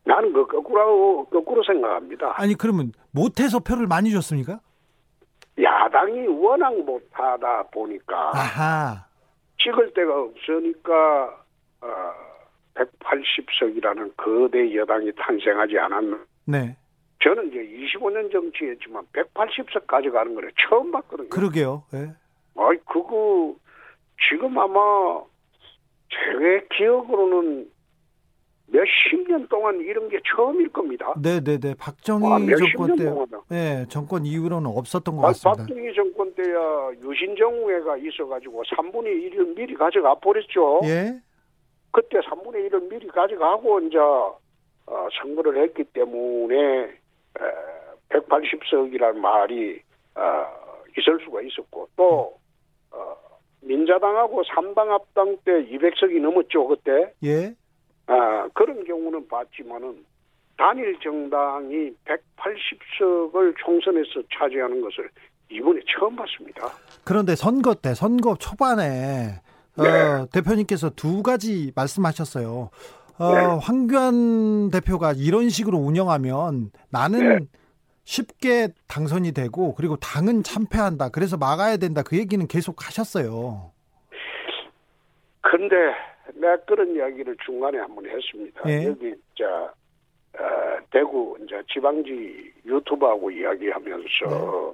[0.06, 2.34] 나는 그 거꾸로 거꾸로 생각합니다.
[2.38, 4.60] 아니 그러면 못해서 표를 많이 줬습니까?
[5.62, 9.06] 야당이 워낙 못하다 보니까 아하.
[9.62, 11.44] 찍을 데가 없으니까
[11.82, 11.88] 어,
[12.76, 16.20] 180석이라는 거대 여당이 탄생하지 않았나.
[16.46, 16.78] 네.
[17.24, 17.60] 저는 이제
[17.98, 21.30] 25년 정치했지만 180석 가져가는 거를 처음 봤거든요.
[21.30, 21.84] 그러게요.
[21.94, 22.12] 예.
[22.56, 23.56] 아이 그거
[24.30, 25.22] 지금 아마
[26.10, 27.70] 제 기억으로는
[28.70, 31.14] 몇십 년 동안 이런 게 처음일 겁니다.
[31.22, 31.74] 네, 네, 네.
[31.76, 33.56] 박정희 아, 정권 년 때.
[33.56, 35.64] 예, 정권 이후로는 없었던 것 아, 같습니다.
[35.64, 40.82] 박정희 정권 때야 유신정우회가 있어가지고 3분의 1을 미리 가져가 버렸죠.
[40.84, 41.18] 예,
[41.92, 46.97] 그때 3분의 1을 미리 가져가고 이제 어, 선거를 했기 때문에
[48.40, 49.82] 180석이라는 말이
[50.16, 50.46] 어,
[50.98, 52.38] 있을 수가 있었고 또
[52.92, 53.16] 어,
[53.62, 57.54] 민자당하고 삼당 합당 때 200석이 넘었죠 그때 예.
[58.08, 60.06] 아, 그런 경우는 봤지만은
[60.58, 65.10] 단일 정당이 180석을 총선에서 차지하는 것을
[65.52, 66.68] 이번에 처음 봤습니다.
[67.04, 69.42] 그런데 선거 때, 선거 초반에
[69.78, 70.26] 어, 네.
[70.34, 72.70] 대표님께서 두 가지 말씀하셨어요.
[73.20, 73.46] 어, 네.
[73.62, 77.46] 황교안 대표가 이런 식으로 운영하면 나는 네.
[78.08, 81.10] 쉽게 당선이 되고 그리고 당은 참패한다.
[81.10, 82.04] 그래서 막아야 된다.
[82.04, 83.74] 그 얘기는 계속 하셨어요.
[85.42, 85.76] 근데
[86.36, 88.62] 내가 그런 이야기를 중간에 한번 했습니다.
[88.70, 88.86] 예.
[88.86, 89.74] 여기 자
[90.40, 94.74] 어, 대구 이제 지방지 유튜브하고 이야기하면서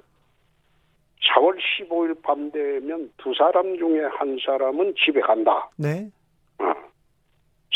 [1.34, 5.68] 4월 15일 밤 되면 두 사람 중에 한 사람은 집에 간다.
[5.76, 6.08] 네.
[6.58, 6.66] 어.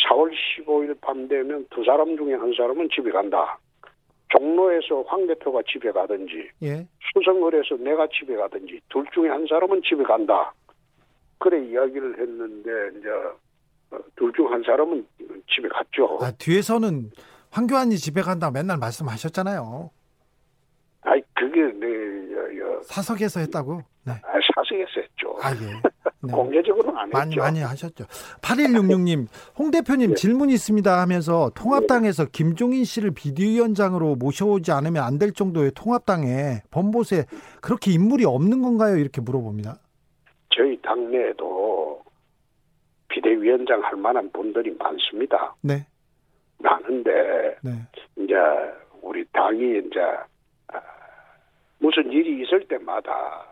[0.07, 3.59] 4월 15일 밤 되면 두 사람 중에 한 사람은 집에 간다.
[4.29, 6.87] 종로에서 황 대표가 집에 가든지 예.
[7.13, 10.53] 수성을에서 내가 집에 가든지 둘 중에 한 사람은 집에 간다.
[11.39, 13.09] 그래 이야기를 했는데 이제
[13.91, 15.07] 어, 둘중 한 사람은
[15.49, 16.19] 집에 갔죠.
[16.21, 17.11] 아, 뒤에서는
[17.51, 19.91] 황교안이 집에 간다 맨날 말씀하셨잖아요.
[21.03, 21.87] 아이 그게 내
[22.35, 23.83] 여, 여, 사석에서 했다고.
[24.05, 24.13] 네.
[24.13, 25.37] 아, 사석에서 했죠.
[25.43, 25.81] 아, 예.
[26.21, 26.33] 네.
[26.33, 27.41] 공개적으로는 안 많이 했죠.
[27.43, 28.05] 많이 하셨죠.
[28.43, 30.15] 8166님, 홍 대표님 네.
[30.17, 37.25] 질문 있습니다 하면서 통합당에서 김종인 씨를 비대위원장으로 모셔오지 않으면 안 될 정도의 통합당에 범보세
[37.61, 38.97] 그렇게 인물이 없는 건가요?
[38.99, 39.79] 이렇게 물어봅니다.
[40.51, 42.01] 저희 당내에도
[43.09, 45.57] 비대위원장 할 만한 분들이 많습니다.
[45.61, 45.87] 네,
[46.59, 47.11] 많은데
[47.63, 47.71] 네,
[48.17, 48.35] 이제
[49.03, 50.01] 우리 당이 이제
[50.69, 50.81] 아,
[51.79, 53.48] 무슨 일이 있을 때마다 아,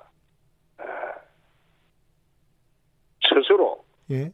[3.28, 4.30] 스스로 예,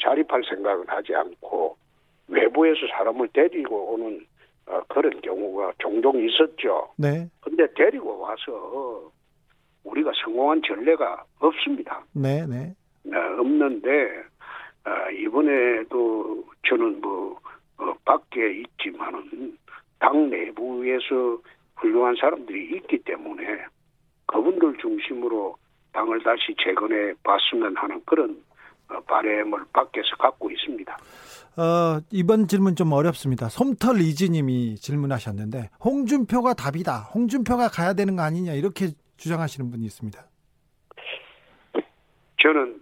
[0.00, 1.76] 자립할 생각은 하지 않고
[2.28, 4.24] 외부에서 사람을 데리고 오는
[4.66, 6.88] 어, 그런 경우가 종종 있었죠.
[6.96, 9.10] 네, 근데 데리고 와서
[9.84, 12.04] 우리가 성공한 전례가 없습니다.
[12.12, 12.74] 네, 네,
[13.06, 14.22] 어, 없는데
[14.84, 17.38] 어, 이번에도 저는 뭐
[17.78, 19.58] 어, 밖에 있지만은
[19.98, 21.38] 당 내부에서
[21.76, 23.64] 훌륭한 사람들이 있기 때문에
[24.26, 25.56] 그분들 중심으로
[25.92, 28.42] 당을 다시 재건해 봤으면 하는 그런
[28.88, 30.96] 어, 바램을 밖에서 갖고 있습니다.
[31.56, 33.48] 어, 이번 질문 좀 어렵습니다.
[33.48, 37.10] 솜털 이지님이 질문하셨는데 홍준표가 답이다.
[37.14, 40.18] 홍준표가 가야 되는 거 아니냐 이렇게 주장하시는 분이 있습니다.
[42.42, 42.80] 저는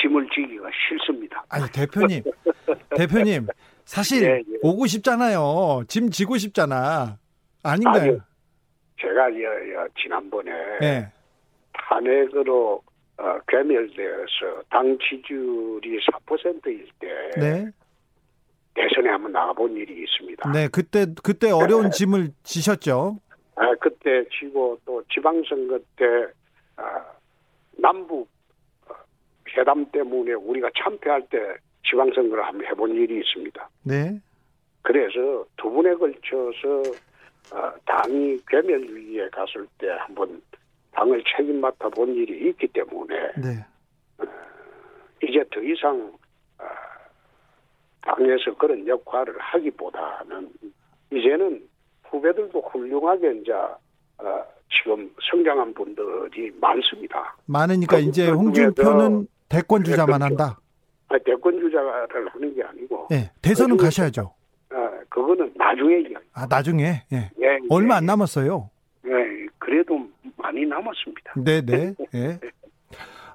[0.00, 1.44] 짐을 지기가 싫습니다.
[1.50, 2.22] 아니 대표님,
[2.96, 3.46] 대표님
[3.84, 4.58] 사실 예, 예.
[4.62, 5.82] 오고 싶잖아요.
[5.88, 7.18] 짐 지고 싶잖아.
[7.62, 8.00] 아닌가요?
[8.02, 8.20] 아니요.
[9.00, 11.06] 제가 여- 여- 지난번에 네,
[11.72, 12.82] 탄핵으로
[13.18, 17.08] 어, 괴멸되어서 당 지지율이 4%일 때
[17.38, 17.66] 네,
[18.74, 20.50] 대선에 한번 나가본 일이 있습니다.
[20.52, 20.68] 네.
[20.72, 23.18] 그때 그때 어려운 짐을 지셨죠.
[23.56, 26.04] 아, 그때 지고 또 지방선거 때
[26.76, 27.04] 아,
[27.78, 28.28] 남북
[28.88, 28.94] 어,
[29.56, 31.38] 회담 때문에 우리가 참패할 때
[31.90, 33.68] 지방선거를 한번 해본 일이 있습니다.
[33.84, 34.18] 네,
[34.82, 36.82] 그래서 두 번에 걸쳐서
[37.52, 40.40] 어, 당이 괴멸 위기에 갔을 때 한번
[40.92, 43.64] 당을 책임 맡아 본 일이 있기 때문에 네,
[45.22, 46.12] 이제 더 이상
[46.58, 46.64] 어,
[48.02, 50.50] 당에서 그런 역할을 하기보다는
[51.12, 51.68] 이제는
[52.04, 57.36] 후배들도 훌륭하게 이제 어, 지금 성장한 분들이 많습니다.
[57.46, 58.74] 많으니까 그 이제 홍준표는
[59.24, 60.60] 중에서- 대권 주자만 네, 한다.
[61.08, 64.32] 아, 대권 주자를 하는 게 아니고 예, 대선은 그- 가셔야죠.
[65.10, 66.14] 어, 그거는 나중에 얘기.
[66.32, 67.02] 아, 나중에.
[67.12, 67.30] 예.
[67.40, 68.70] 예, 얼마 안 예, 남았어요.
[69.06, 69.10] 예,
[69.58, 69.98] 그래도
[70.36, 71.32] 많이 남았습니다.
[71.36, 71.94] 네, 네.
[72.14, 72.40] 예.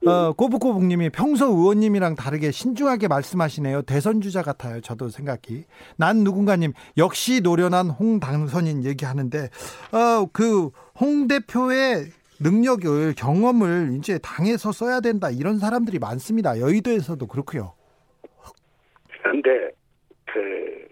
[0.07, 3.81] 어, 꼬북꼬북님이 평소 의원님이랑 다르게 신중하게 말씀하시네요.
[3.83, 4.79] 대선 주자 같아요.
[4.81, 5.63] 저도 생각이.
[5.97, 9.49] 난 누군가님 역시 노련한 홍 당선인 얘기하는데
[9.91, 10.69] 어, 그
[11.01, 12.05] 홍 대표의
[12.39, 16.59] 능력을 경험을 이제 당에서 써야 된다 이런 사람들이 많습니다.
[16.59, 17.73] 여의도에서도 그렇고요.
[19.21, 19.71] 그런데
[20.25, 20.87] 그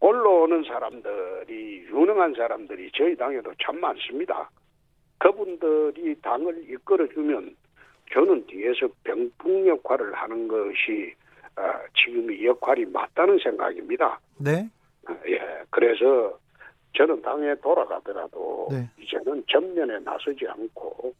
[0.00, 4.50] 올라오는 사람들이 유능한 사람들이 저희 당에도 참 많습니다.
[5.18, 7.54] 그분들이 당을 이끌어주면
[8.12, 11.14] 저는 뒤에서 병풍 역할을 하는 것이
[11.56, 14.18] 아, 지금 이 역할이 맞다는 생각입니다.
[14.38, 14.68] 네.
[15.06, 16.38] 아, 예, 그래서
[16.96, 18.88] 저는 당에 돌아가더라도 네.
[18.98, 21.14] 이제는 전면에 나서지 않고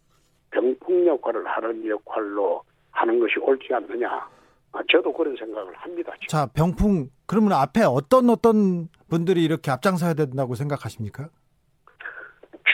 [0.50, 4.28] 병풍 역할을 하는 역할로 하는 것이 옳지 않느냐.
[4.72, 6.12] 아, 저도 그런 생각을 합니다.
[6.14, 6.26] 지금.
[6.28, 11.28] 자, 병풍 그러면 앞에 어떤 어떤 분들이 이렇게 앞장서야 된다고 생각하십니까?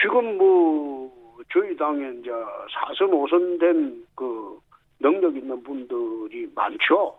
[0.01, 1.11] 지금 뭐
[1.51, 2.29] 저희 당에 이제
[2.71, 4.59] 사선 오선된 그
[4.99, 7.17] 능력 있는 분들이 많죠.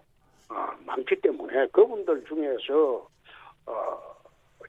[0.49, 3.07] 아, 많기 때문에 그분들 중에서
[3.67, 3.99] 어,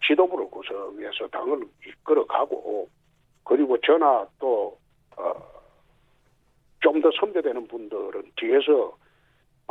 [0.06, 2.90] 지도부를 구성해서 당을 이끌어가고
[3.44, 4.78] 그리고 저나 또
[5.18, 5.34] 어,
[6.82, 8.98] 좀더 선배되는 분들은 뒤에서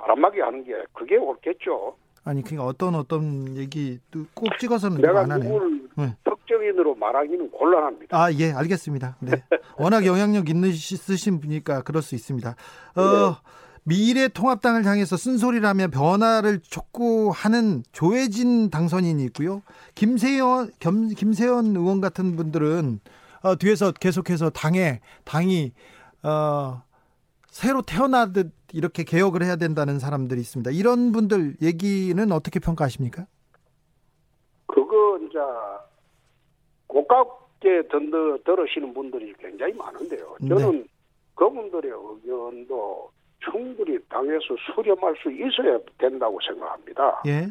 [0.00, 1.96] 바람막이 하는 게 그게 옳겠죠.
[2.24, 3.98] 아니 그러니까 어떤 어떤 얘기
[4.34, 5.50] 꼭 찍어서는 내가 안 하네요.
[5.50, 6.16] 누구를 네.
[6.24, 8.16] 특정인으로 말하기는 곤란합니다.
[8.16, 9.16] 아, 예, 알겠습니다.
[9.20, 9.32] 네.
[9.78, 12.50] 워낙 영향력 있으신 분이니까 그럴 수 있습니다.
[12.96, 13.36] 어,
[13.84, 19.62] 미래 통합당을 향해서 쓴소리라며 변화를 촉구하는 조혜진 당선인이 있고요.
[19.94, 23.00] 김세현, 겸, 김세현 의원 같은 분들은
[23.42, 25.72] 어, 뒤에서 계속해서 당에, 당이,
[26.24, 26.82] 어,
[27.58, 30.70] 새로 태어나듯 이렇게 개혁을 해야 된다는 사람들이 있습니다.
[30.70, 33.26] 이런 분들 얘기는 어떻게 평가하십니까?
[34.66, 35.40] 그거 이제
[36.86, 40.36] 고깝게 던더 들으시는 분들이 굉장히 많은데요.
[40.46, 40.86] 저는
[41.34, 47.22] 그분들의 의견도 충분히 당에서 수렴할 수 있어야 된다고 생각합니다.
[47.26, 47.48] 예.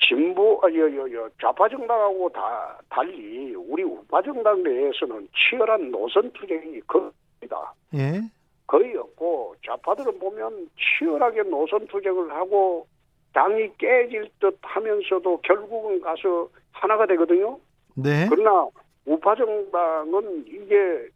[0.00, 6.30] 진보, 아, 여, 여, 여, 좌파 정당하고 다 달리 우리 우파 정당 내에서는 치열한 노선
[6.34, 7.74] 투쟁이 겁니다.
[7.94, 8.22] 예.
[8.68, 12.86] 거의 없고 좌파들은 보면 치열하게 노선 투쟁을 하고
[13.32, 17.58] 당이 깨질 듯 하면서도 결국은 가서 하나가 되거든요.
[17.94, 18.26] 네.
[18.28, 18.68] 그러나
[19.06, 21.08] 우파 정당은 이게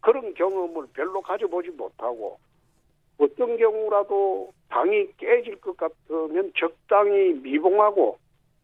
[0.00, 2.38] 그런 경험을 별로 가져보지 못하고
[3.18, 8.18] 어떤 경우라도 당이 깨질 것 같으면 적당히 미봉하고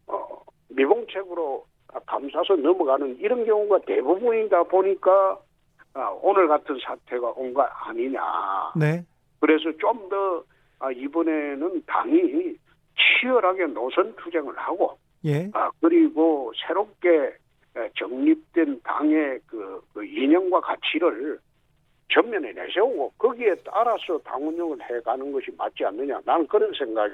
[0.07, 1.67] 어, 미봉책으로
[2.07, 5.39] 감싸서 넘어가는 이런 경우가 대부분이다 보니까 아,
[6.23, 8.21] 오늘 같은 사태가 온 거 아니냐.
[8.77, 9.05] 네.
[9.41, 10.45] 그래서 좀더
[10.79, 12.57] 아, 이번에는 당이
[12.97, 15.49] 치열하게 노선 투쟁을 하고 예.
[15.53, 17.35] 아, 그리고 새롭게
[17.77, 21.39] 에, 정립된 당의 그, 그 이념과 가치를
[22.13, 26.21] 전면에 내세우고 거기에 따라서 당 운영을 해가는 것이 맞지 않느냐.
[26.25, 27.13] 나는 그런 생각에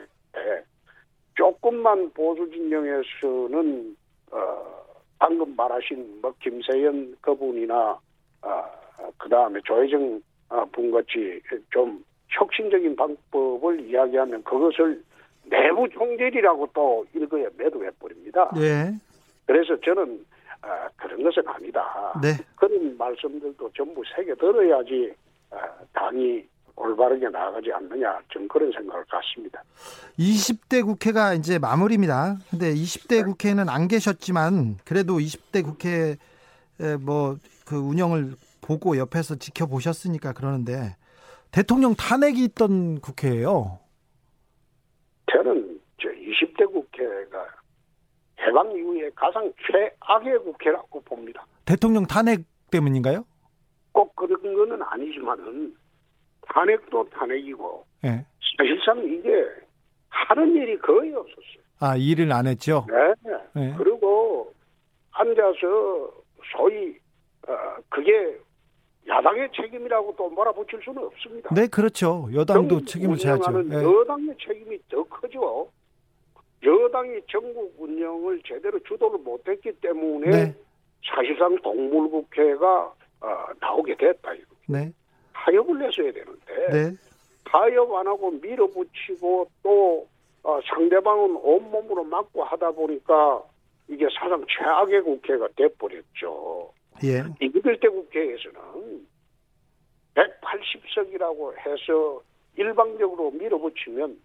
[1.37, 3.97] 조금만 보수 진영에서는
[4.33, 4.85] 어,
[5.19, 7.99] 방금 말하신 뭐 김세연 그분이나
[8.43, 8.65] 아,
[9.17, 15.03] 그 다음에 조혜정 아, 분같이 좀 혁신적인 방법을 이야기하면 그것을
[15.45, 18.51] 내부 총질이라고 또 일거에 매도해 버립니다.
[18.57, 18.93] 예.
[19.47, 20.25] 그래서 저는
[20.63, 22.13] 아, 그런 것은 아니다.
[22.23, 22.33] 네.
[22.57, 25.13] 그런 말씀들도 전부 새겨 들어야지
[25.51, 25.57] 아,
[25.93, 26.45] 당이
[26.77, 29.63] 올바르게 나아가지 않느냐 저는 그런 생각을 갖습니다.
[30.19, 32.37] 20대 국회가 이제 마무리입니다.
[32.51, 36.17] 근데 20대 국회는 안 계셨지만 그래도 20대 국회
[37.01, 37.37] 뭐
[37.69, 40.97] 그 운영을 보고 옆에서 지켜보셨으니까 그러는데
[41.53, 43.79] 대통령 탄핵이 있던 국회예요.
[45.31, 47.47] 저는 저 20대 국회가
[48.41, 51.45] 해방 이후에 가장 최악의 국회라고 봅니다.
[51.67, 53.27] 대통령 탄핵 때문인가요?
[53.93, 55.77] 꼭 그런 거는 아니지만은
[56.49, 58.25] 탄핵도 탄핵이고 예.
[58.57, 59.45] 사실상 이게
[60.09, 61.63] 하는 일이 거의 없었어요.
[61.81, 62.87] 아 일을 안 했죠.
[62.89, 63.35] 네.
[63.55, 63.75] 네.
[63.77, 64.55] 그리고
[65.13, 66.11] 앉아서
[66.57, 67.08] 소위 어,
[67.89, 68.39] 그게
[69.07, 71.55] 야당의 책임이라고 또 몰아붙일 수는 없습니다.
[71.55, 72.29] 네, 그렇죠.
[72.35, 73.65] 여당도 책임을 져야죠.
[73.71, 73.75] 예.
[73.83, 75.69] 여당의 책임이 더 크죠.
[76.63, 80.55] 여당이 전국 운영을 제대로 주도를 못했기 때문에 네.
[81.07, 84.35] 사실상 동물국회가 어, 나오게 됐다.
[84.35, 84.47] 이거.
[84.69, 84.93] 네.
[85.33, 86.97] 타협을 냈어야 되는데 네.
[87.45, 90.07] 타협 안 하고 밀어붙이고 또
[90.43, 93.43] 어, 상대방은 온몸으로 막고 하다 보니까
[93.89, 96.73] 이게 사상 최악의 국회가 돼버렸죠.
[97.05, 97.25] 예.
[97.41, 99.07] 이기들대 국회에서는
[100.15, 102.23] 180석이라고 해서
[102.57, 104.19] 일방적으로 밀어붙이면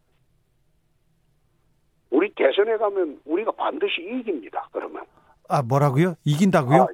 [2.09, 4.67] 우리 대선에 가면 우리가 반드시 이깁니다.
[4.71, 5.05] 그러면
[5.49, 6.15] 아 뭐라고요?
[6.25, 6.87] 이긴다고요?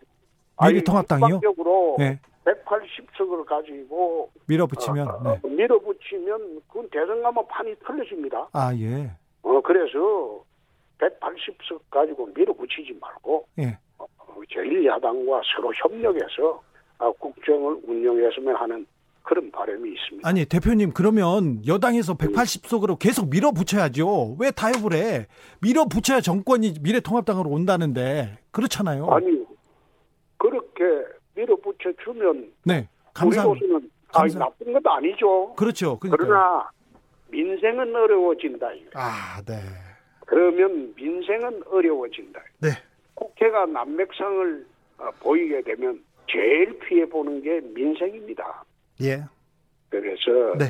[0.58, 1.28] 아, 미래통합당이요?
[1.28, 2.20] 일방적으로 네.
[2.46, 5.08] 180석을 가지고 밀어붙이면.
[5.08, 5.30] 어, 네.
[5.44, 8.50] 어, 밀어붙이면 그건 대선 가면 판이 틀려집니다.
[8.54, 9.12] 아 예.
[9.42, 10.44] 어 그래서
[11.00, 13.78] 180석 가지고 밀어붙이지 말고 예.
[14.39, 16.62] 어, 제1야당과 서로 협력해서
[16.99, 18.86] 아, 국정을 운영했으면 하는
[19.23, 20.28] 그런 바람이 있습니다.
[20.28, 24.38] 아니 대표님 그러면 여당에서 180석으로 계속 밀어붙여야죠.
[24.39, 25.28] 왜 타협을 해?
[25.62, 29.08] 밀어붙여야 정권이 미래통합당으로 온다는데 그렇잖아요.
[29.12, 29.45] 아니
[30.38, 30.84] 그렇게
[31.36, 32.88] 밀어붙여 주면 네.
[33.13, 33.45] 감사.
[33.47, 35.54] 우리로서는 아니, 나쁜 것도 아니죠.
[35.56, 35.99] 그렇죠.
[35.99, 36.23] 그러니까.
[36.25, 36.69] 그러나
[37.28, 38.71] 민생은 어려워진다.
[38.71, 38.89] 이거예요.
[38.95, 39.62] 아 네.
[40.25, 42.41] 그러면 민생은 어려워진다.
[42.62, 42.69] 네.
[43.19, 44.65] 국회가 난맥상을
[44.99, 46.01] 어, 보이게 되면
[46.32, 48.63] 제일 피해 보는 게 민생입니다.
[49.01, 49.23] 예.
[49.89, 50.65] 그래서 네.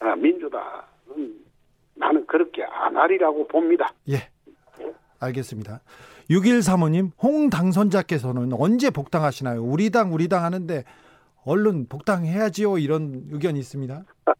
[0.00, 1.44] 아, 민주당은
[1.94, 3.92] 나는 그렇게 안 하리라고 봅니다.
[4.08, 4.28] 예.
[5.20, 5.80] 알겠습니다.
[6.28, 9.62] 6135님, 홍 당선자께서는 언제 복당하시나요?
[9.62, 10.82] 우리 당, 우리 당 하는데
[11.44, 12.78] 얼른 복당해야지요.
[12.78, 14.02] 이런 의견이 있습니다.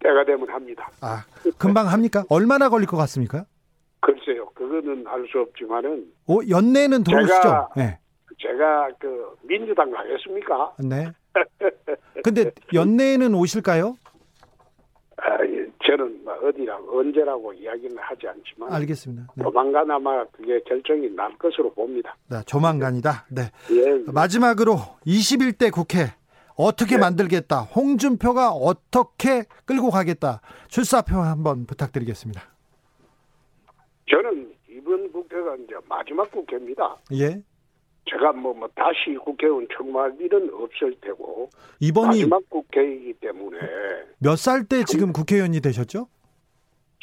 [0.00, 0.90] 때가 되면 합니다.
[1.00, 1.24] 아,
[1.58, 2.24] 금방 합니까?
[2.28, 3.44] 얼마나 걸릴 것 같습니까?
[4.80, 7.34] 그거는 알 수 없지만은 오, 연내에는 들어오시죠?
[7.40, 7.98] 제가- 네.
[8.40, 10.74] 제가 그 민주당 가겠습니까?
[10.78, 11.08] 네.
[12.22, 13.96] 근데 연내에는 오실까요?
[15.16, 19.26] 아, 예, 저는 뭐 어디라고 언제라고 이야기는 하지 않지만 알겠습니다.
[19.34, 19.42] 네.
[19.42, 22.16] 조만간 아마 그게 결정이 날 것으로 봅니다.
[22.30, 23.26] 네, 조만간이다.
[23.30, 23.50] 네.
[23.72, 26.12] 예, 마지막으로 21대 국회
[26.56, 27.00] 어떻게 네.
[27.00, 27.62] 만들겠다.
[27.62, 30.40] 홍준표가 어떻게 끌고 가겠다.
[30.68, 32.40] 출사표 한번 부탁드리겠습니다.
[34.10, 34.47] 저는
[35.38, 36.96] 국회가 이제 마지막 국회입니다.
[37.12, 37.40] 예.
[38.10, 43.58] 제가 뭐, 뭐 다시 국회의원 청구할 일은 없을 테고 이번이 마지막 국회이기 때문에
[44.18, 46.08] 몇 살 때 지금 국회의원이 되셨죠?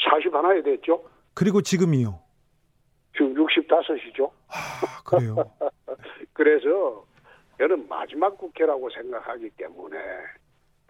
[0.10, 1.04] 40 하나에 됐죠.
[1.34, 2.20] 그리고 지금이요.
[3.14, 4.30] 지금 65이죠.
[4.48, 5.36] 아, 그래요.
[6.34, 7.06] 그래서
[7.58, 9.98] 저는 마지막 국회라고 생각하기 때문에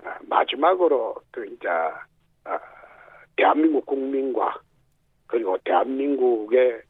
[0.03, 1.67] 아, 마지막으로 그 이제
[2.45, 2.59] 아,
[3.35, 4.59] 대한민국 국민과
[5.27, 6.81] 그리고 대한민국에 에,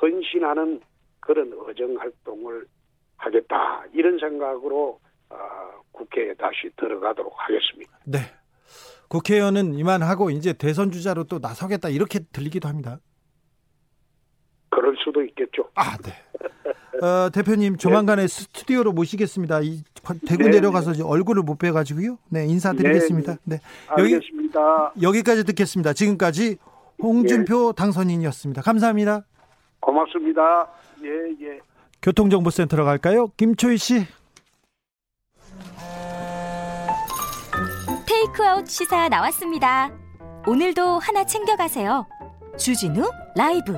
[0.00, 0.80] 헌신하는
[1.20, 2.66] 그런 의정 활동을
[3.16, 7.98] 하겠다 이런 생각으로 아, 국회에 다시 들어가도록 하겠습니다.
[8.04, 8.18] 네.
[9.08, 12.98] 국회의원은 이만하고 이제 대선 주자로 또 나서겠다 이렇게 들리기도 합니다.
[14.70, 15.68] 그럴 수도 있겠죠.
[15.74, 16.12] 아, 네.
[17.04, 19.60] 어, 대표님 조만간에 스튜디오로 모시겠습니다.
[19.62, 19.82] 이
[20.26, 22.18] 대구 네, 내려가서 얼굴을 못 뵈가지고요.
[22.28, 23.36] 네, 인사드리겠습니다.
[23.44, 23.58] 네.
[23.98, 24.92] 여기 알겠습니다.
[25.02, 25.92] 여기까지 듣겠습니다.
[25.92, 26.58] 지금까지
[27.02, 28.62] 홍준표 당선인이었습니다.
[28.62, 29.24] 감사합니다.
[29.80, 30.68] 고맙습니다.
[31.02, 31.60] 예, 예.
[32.02, 33.28] 교통정보센터로 갈까요?
[33.36, 34.06] 김초희 씨.
[38.06, 39.90] 테이크아웃 시사 나왔습니다.
[40.46, 42.06] 오늘도 하나 챙겨가세요.
[42.58, 43.74] 주진우 라이브.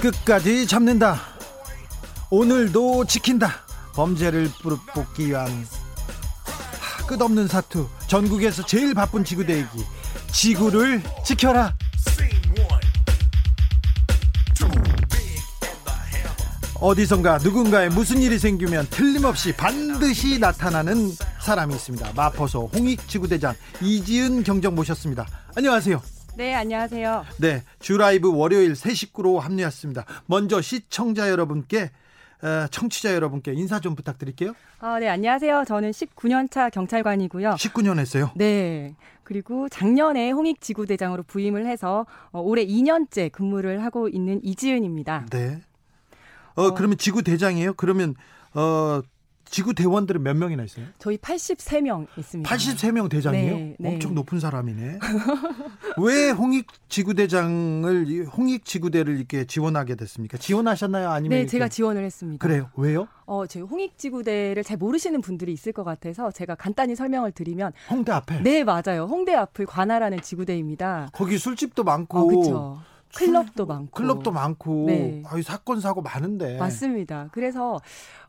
[0.00, 1.33] 끝까지 잡는다.
[2.30, 3.64] 오늘도 지킨다.
[3.94, 5.48] 범죄를 뿌리뽑기 위한
[6.80, 7.88] 하, 끝없는 사투.
[8.06, 9.84] 전국에서 제일 바쁜 지구대기.
[10.32, 11.74] 지구를 지켜라.
[16.80, 22.12] 어디선가 누군가에 무슨 일이 생기면 틀림없이 반드시 나타나는 사람이 있습니다.
[22.14, 25.26] 마포소 홍익지구대장 이지은 경정 모셨습니다.
[25.56, 26.02] 안녕하세요.
[26.36, 27.24] 네, 안녕하세요.
[27.38, 30.04] 네, 주라이브 월요일 새 식구로 합류했습니다.
[30.26, 31.88] 먼저 시청자 여러분께 어,
[32.70, 34.52] 청취자 여러분께 인사 좀 부탁드릴게요.
[34.80, 35.64] 아, 네, 안녕하세요.
[35.66, 37.50] 저는 19년 차 경찰관이고요.
[37.50, 38.30] 19년 했어요.
[38.36, 38.94] 네.
[39.22, 45.26] 그리고 작년에 홍익 지구대장으로 부임을 해서 어, 올해 2년째 근무를 하고 있는 이지은입니다.
[45.30, 45.60] 네.
[46.54, 47.74] 어, 그러면 지구 대장이에요?
[47.74, 48.14] 그러면
[48.54, 49.00] 어
[49.44, 50.86] 지구 대원들은 몇 명이나 있어요?
[50.98, 52.50] 저희 83명 있습니다.
[52.54, 53.54] 83명 대장이에요?
[53.54, 53.94] 네, 네.
[53.94, 54.98] 엄청 높은 사람이네.
[55.98, 60.38] 왜 홍익 지구대장을 이 홍익 지구대를 이렇게 지원하게 됐습니까?
[60.38, 61.10] 지원하셨나요?
[61.10, 61.50] 아니면 네, 이렇게?
[61.50, 62.44] 제가 지원을 했습니다.
[62.46, 62.70] 그래요.
[62.76, 63.06] 왜요?
[63.26, 68.12] 어, 저희 홍익 지구대를 잘 모르시는 분들이 있을 것 같아서 제가 간단히 설명을 드리면 홍대
[68.12, 68.42] 앞에.
[68.42, 69.06] 네, 맞아요.
[69.08, 71.10] 홍대 앞을 관할하는 지구대입니다.
[71.12, 72.82] 거기 술집도 많고 어, 그렇죠.
[73.16, 75.22] 클럽도 많고 클럽도 많고 네.
[75.26, 77.28] 아유 사건 사고 많은데 맞습니다.
[77.32, 77.80] 그래서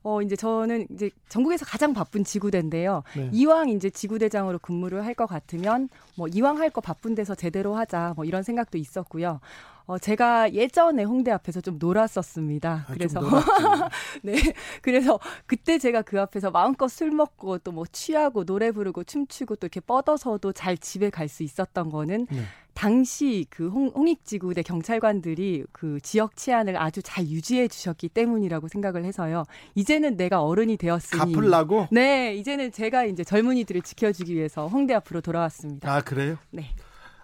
[0.03, 3.03] 어 이제 저는 이제 전국에서 가장 바쁜 지구대인데요.
[3.15, 3.29] 네.
[3.33, 8.13] 이왕 이제 지구대장으로 근무를 할 것 같으면 뭐 이왕 할 거 바쁜 데서 제대로 하자
[8.15, 9.39] 뭐 이런 생각도 있었고요.
[9.87, 12.71] 어 제가 예전에 홍대 앞에서 좀 놀았었습니다.
[12.71, 13.19] 아, 좀 그래서.
[14.23, 14.33] 네.
[14.81, 19.67] 그래서 그때 제가 그 앞에서 마음껏 술 먹고 또 뭐 취하고 노래 부르고 춤추고 또
[19.67, 22.41] 이렇게 뻗어서도 잘 집에 갈 수 있었던 거는 네.
[22.75, 29.45] 당시 그 홍, 홍익지구대 경찰관들이 그 지역 치안을 아주 잘 유지해 주셨기 때문이라고 생각을 해서요.
[29.73, 35.91] 이제는 내가 어른이 되었으니 갚으려고 네, 이제는 제가 이제 젊은이들을 지켜주기 위해서 홍대 앞으로 돌아왔습니다.
[35.91, 36.37] 아 그래요?
[36.51, 36.69] 네.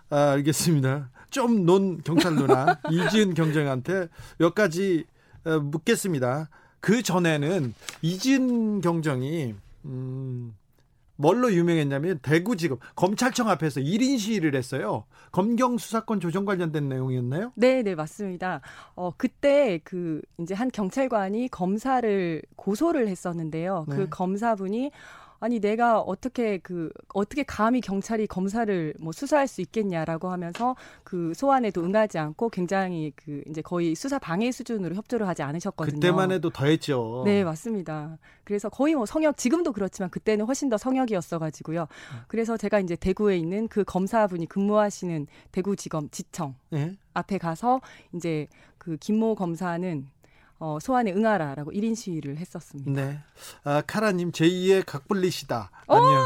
[0.10, 1.10] 아, 알겠습니다.
[1.30, 5.06] 좀 논 경찰 누나 이지은 경정한테 몇 가지
[5.46, 6.50] 어, 묻겠습니다.
[6.80, 10.56] 그 전에는 이지은 경정이 음,
[11.22, 15.06] 뭘로 유명했냐면 대구지검 검찰청 앞에서 1인 시위를 했어요.
[15.32, 17.54] 검경 수사권 조정 관련된 내용이었나요?
[17.56, 18.62] 네, 네, 맞습니다.
[18.96, 23.86] 어, 그때 그 이제 한 경찰관이 검사를 고소를 했었는데요.
[23.88, 23.96] 네.
[23.96, 24.92] 그 검사분이
[25.42, 31.84] 아니 내가 어떻게 그 어떻게 감히 경찰이 검사를 뭐 수사할 수 있겠냐라고 하면서 그 소환에도
[31.84, 35.96] 응하지 않고 굉장히 그 이제 거의 수사 방해 수준으로 협조를 하지 않으셨거든요.
[35.96, 37.24] 그때만 해도 더했죠.
[37.26, 38.20] 네, 맞습니다.
[38.44, 41.88] 그래서 거의 뭐 성역, 지금도 그렇지만 그때는 훨씬 더 성역이었어 가지고요.
[42.28, 46.96] 그래서 제가 이제 대구에 있는 그 검사분이 근무하시는 대구지검 지청 네.
[47.16, 47.82] 앞에 가서
[48.14, 50.08] 이제 그 김모 검사는
[50.62, 52.92] 어, 소환에 응하라라고 1인 시위를 했었습니다.
[52.92, 53.20] 네.
[53.64, 55.72] 아, 카라님 제2의 각블리시다.
[55.88, 56.26] 아니요.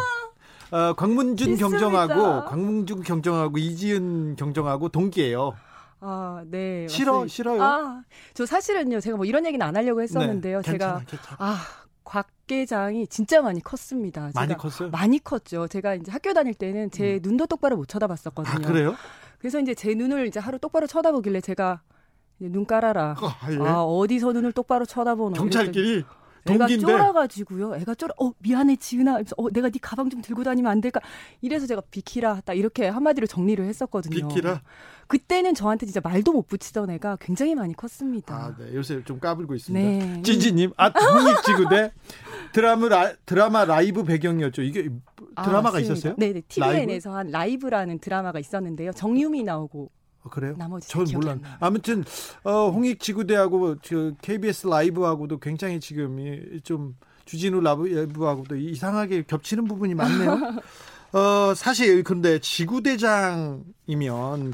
[0.71, 1.79] 어, 광문준 있습니다.
[1.79, 5.55] 경정하고 광문준 경정하고 이지은 경정하고 동기예요.
[6.01, 6.86] 아, 네.
[6.89, 7.33] 싫어 맞습니다.
[7.33, 7.63] 싫어요.
[7.63, 10.61] 아, 저 사실은요, 제가 뭐 이런 얘기는 안 하려고 했었는데요.
[10.61, 11.38] 네, 괜찮아, 제가, 괜찮아.
[11.39, 11.57] 아,
[12.03, 14.31] 곽 계장이 진짜 많이 컸습니다.
[14.36, 14.89] 많이 컸어요?
[14.89, 15.67] 많이 컸죠.
[15.69, 18.53] 제가 이제 학교 다닐 때는 제 눈도 똑바로 못 쳐다봤었거든요.
[18.53, 18.95] 아 그래요?
[19.39, 21.81] 그래서 이제 제 눈을 이제 하루 똑바로 쳐다보길래 제가
[22.39, 23.15] 눈 깔아라.
[23.19, 23.57] 아, 예.
[23.59, 25.36] 아, 어디서 눈을 똑바로 쳐다보노.
[25.36, 26.03] 경찰끼리
[26.47, 27.75] 애가 동기인데 쫄아가지고요.
[27.77, 28.11] 애가 쫄아.
[28.19, 29.21] 어 미안해 지은아.
[29.38, 30.99] 어 내가 네 가방 좀 들고 다니면 안 될까?
[31.41, 34.27] 이래서 제가 비키라 딱 이렇게 한마디로 정리를 했었거든요.
[34.27, 34.61] 비키라.
[35.07, 38.36] 그때는 저한테 진짜 말도 못 붙이던 애가 굉장히 많이 컸습니다.
[38.36, 38.75] 아, 네.
[38.75, 40.05] 요새 좀 까불고 있습니다.
[40.05, 40.21] 네.
[40.21, 41.91] 찌지님, 아, 홍익지구대
[42.53, 44.61] 드라마 라, 드라마 라이브 배경이었죠.
[44.61, 44.89] 이게
[45.36, 45.93] 아, 드라마가 맞습니다.
[45.93, 46.15] 있었어요?
[46.17, 46.41] 네 네.
[46.47, 48.91] TVN에서 한 라이브라는 드라마가 있었는데요.
[48.93, 49.89] 정유미 나오고
[50.26, 50.55] 어, 그래요?
[50.57, 51.39] 나머지 전 나요.
[51.59, 52.03] 아무튼
[52.43, 56.95] 어, 홍익 지구대하고 저 KBS 라이브하고도 굉장히 지금 이- 좀
[57.26, 60.38] 주진우 라이브하고도 이상하게 겹치는 부분이 많네요.
[61.13, 63.63] 어, 사실 근데 지구대장이면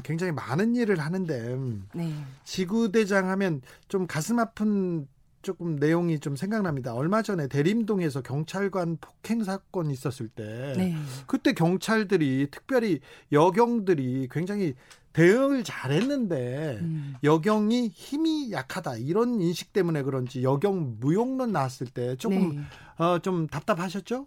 [0.04, 1.58] 굉장히 많은 일을 하는데
[1.94, 2.14] 네.
[2.44, 5.08] 지구대장 하면 좀 가슴 아픈
[5.42, 6.94] 조금 내용이 좀 생각납니다.
[6.94, 10.94] 얼마 전에 대림동에서 경찰관 폭행 사건 있었을 때 네.
[11.26, 13.00] 그때 경찰들이 특별히
[13.32, 14.74] 여경들이 굉장히
[15.12, 17.14] 대응을 잘했는데 음.
[17.22, 23.04] 여경이 힘이 약하다 이런 인식 때문에 그런지 여경 무용론 나왔을 때 조금 네.
[23.04, 24.26] 어, 좀 답답하셨죠?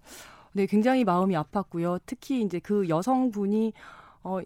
[0.53, 1.99] 네, 굉장히 마음이 아팠고요.
[2.05, 3.73] 특히 이제 그 여성분이
[4.23, 4.39] 어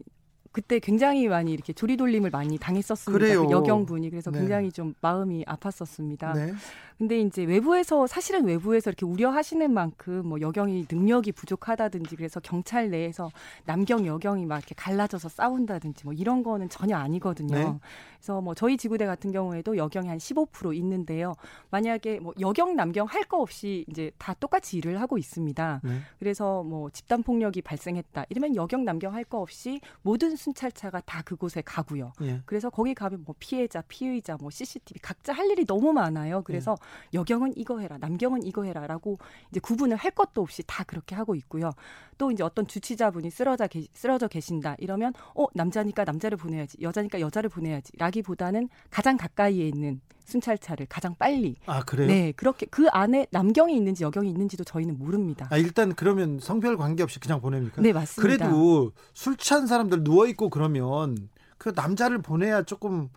[0.52, 3.20] 그때 굉장히 많이 이렇게 조리돌림을 많이 당했었습니다.
[3.20, 3.46] 그래요.
[3.46, 4.40] 그 여경분이 그래서 네.
[4.40, 6.34] 굉장히 좀 마음이 아팠었습니다.
[6.34, 6.54] 네.
[6.98, 13.32] 근데 이제 외부에서 사실은 외부에서 이렇게 우려하시는 만큼 뭐 여경이 능력이 부족하다든지 그래서 경찰 내에서
[13.66, 17.56] 남경 여경이 막 이렇게 갈라져서 싸운다든지 뭐 이런 거는 전혀 아니거든요.
[17.56, 17.80] 네.
[18.18, 21.36] 그래서 뭐 저희 지구대 같은 경우에도 여경이 한 15% 있는데요.
[21.72, 25.82] 만약에 뭐 여경 남경 할 거 없이 이제 다 똑같이 일을 하고 있습니다.
[25.84, 26.00] 네.
[26.18, 28.26] 그래서 뭐 집단 폭력이 발생했다.
[28.30, 32.14] 이러면 여경 남경 할 거 없이 모든 순찰차가 다 그곳에 가고요.
[32.22, 32.42] 예.
[32.46, 36.42] 그래서 거기 가면 뭐 피해자, 피의자, 뭐 CCTV 각자 할 일이 너무 많아요.
[36.44, 36.76] 그래서
[37.14, 39.20] 여경은 이거 해라, 남경은 이거 해라라고
[39.52, 41.72] 이제 구분을 할 것도 없이 다 그렇게 하고 있고요.
[42.18, 47.50] 또 이제 어떤 주치자분이 쓰러져 계, 쓰러져 계신다 이러면 어 남자니까 남자를 보내야지, 여자니까 여자를
[47.50, 52.08] 보내야지 라기보다는 가장 가까이에 있는 순찰차를 가장 빨리 아 그래요?
[52.08, 55.48] 네 그렇게 그 안에 남경이 있는지 여경이 있는지도 저희는 모릅니다.
[55.50, 57.82] 아 일단 그러면 성별 관계 없이 그냥 보냅니까?
[57.82, 58.46] 네 맞습니다.
[58.48, 63.10] 그래도 술 취한 사람들 누워 있고 그러면 그 남자를 보내야 조금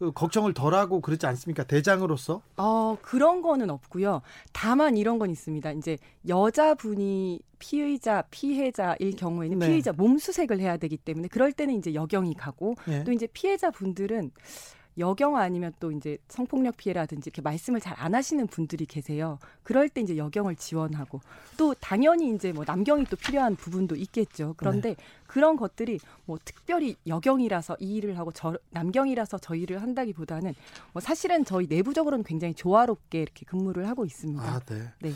[0.00, 1.62] 그 걱정을 덜하고 그렇지 않습니까?
[1.64, 4.22] 대장으로서 어, 그런 거는 없고요.
[4.54, 5.72] 다만 이런 건 있습니다.
[5.72, 9.68] 이제 여자분이 피의자, 피해자일 경우에는 네.
[9.68, 13.04] 피의자 몸 수색을 해야 되기 때문에 그럴 때는 이제 여경이 가고 예.
[13.04, 14.30] 또 이제 피해자 분들은
[15.00, 19.38] 여경 아니면 또 이제 성폭력 피해라든지 이렇게 말씀을 잘 안 하시는 분들이 계세요.
[19.64, 21.20] 그럴 때 이제 여경을 지원하고
[21.56, 24.54] 또 당연히 이제 뭐 남경이 또 필요한 부분도 있겠죠.
[24.56, 24.94] 그런데
[25.26, 30.54] 그런 것들이 뭐 특별히 여경이라서 이 일을 하고 저 남경이라서 저 일을 한다기보다는
[30.92, 34.42] 뭐 사실은 저희 내부적으로는 굉장히 조화롭게 이렇게 근무를 하고 있습니다.
[34.42, 34.92] 아 네.
[35.00, 35.12] 네.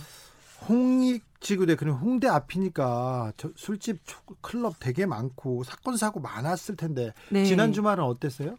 [0.68, 7.44] 홍익지구대 그냥 홍대 앞이니까 저 술집 초- 클럽 되게 많고 사건 사고 많았을 텐데 네.
[7.44, 8.56] 지난 주말은 어땠어요?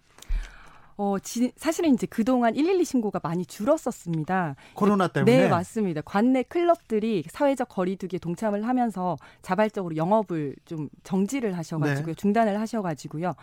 [0.97, 4.55] 어, 지, 사실은 이제 그동안 112 신고가 많이 줄었었습니다.
[4.73, 5.37] 코로나 때문에.
[5.43, 6.01] 네, 맞습니다.
[6.01, 12.05] 관내 클럽들이 사회적 거리두기에 동참을 하면서 자발적으로 영업을 좀 정지를 하셔가지고요.
[12.05, 12.13] 네.
[12.13, 13.33] 중단을 하셔가지고요.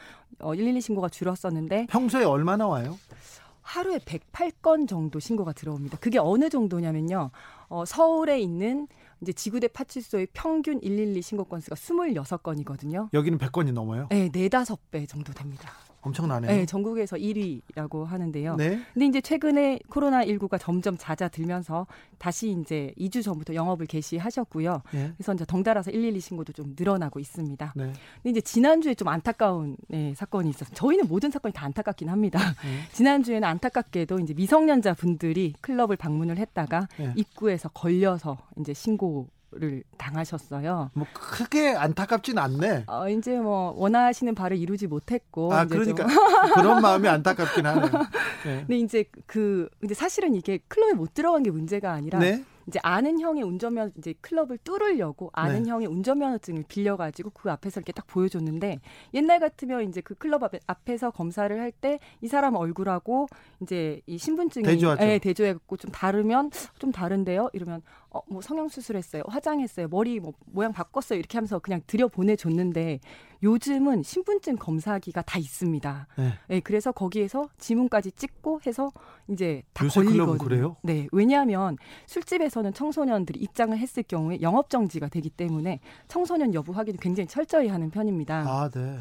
[0.40, 2.98] 어, 112 신고가 줄었었는데 평소에 얼마나 와요?
[3.60, 5.98] 하루에 108건 정도 신고가 들어옵니다.
[5.98, 7.30] 그게 어느 정도냐면요.
[7.68, 8.88] 어, 서울에 있는
[9.20, 13.08] 이제 지구대 파출소의 평균 112 신고 건수가 26건이거든요.
[13.12, 14.08] 여기는 100건이 넘어요.
[14.10, 15.70] 네, 네다섯 배 정도 됩니다.
[16.02, 16.50] 엄청나네요.
[16.50, 18.56] 네, 전국에서 1위라고 하는데요.
[18.56, 18.80] 네.
[18.92, 21.86] 근데 이제 최근에 코로나 19가 점점 잦아들면서
[22.18, 24.82] 다시 이제 2주 전부터 영업을 개시하셨고요.
[24.92, 25.12] 네.
[25.16, 27.72] 그래서 이제 덩달아서 112 신고도 좀 늘어나고 있습니다.
[27.76, 27.92] 네.
[28.22, 30.74] 근데 이제 지난주에 좀 안타까운 네, 사건이 있었어요.
[30.74, 32.38] 저희는 모든 사건이 다 안타깝긴 합니다.
[32.62, 32.82] 네.
[32.92, 37.12] 지난주에는 안타깝게도 이제 미성년자 분들이 클럽을 방문을 했다가 네.
[37.16, 40.90] 입구에서 걸려서 이제 신고 를 당하셨어요.
[40.94, 42.84] 뭐 크게 안타깝진 않네.
[42.86, 46.06] 어, 이제 뭐 원하시는 바를 이루지 못했고 아 그러니까
[46.54, 47.84] 그런 마음이 안타깝긴 하네요.
[48.46, 48.58] 네.
[48.60, 52.42] 근데 이제 그 이제 사실은 이게 클럽에 못 들어간 게 문제가 아니라 네.
[52.68, 55.70] 이제 아는 형의 운전면 이제 클럽을 뚫으려고 아는 네.
[55.70, 58.78] 형의 운전면허증을 빌려가지고 그 앞에서 이렇게 딱 보여줬는데
[59.14, 63.26] 옛날 같으면 이제 그 클럽 앞에, 앞에서 검사를 할 때 이 사람 얼굴하고
[63.60, 65.04] 이제 이 신분증이 대조하죠.
[65.04, 67.82] 예, 대조해갖고 좀 다르면 좀 다른데요 이러면
[68.14, 73.00] 어 뭐 성형 수술했어요 화장했어요 머리 뭐 모양 바꿨어요 이렇게 하면서 그냥 들여 보내줬는데
[73.42, 76.06] 요즘은 신분증 검사기가 다 있습니다.
[76.16, 76.32] 네.
[76.50, 78.92] 예, 그래서 거기에서 지문까지 찍고 해서
[79.28, 80.76] 이제 다 걸리거든요.
[80.82, 87.26] 네, 왜냐하면 술집에서는 청소년들이 입장을 했을 경우에 영업 정지가 되기 때문에 청소년 여부 확인을 굉장히
[87.26, 88.44] 철저히 하는 편입니다.
[88.46, 89.00] 아 네.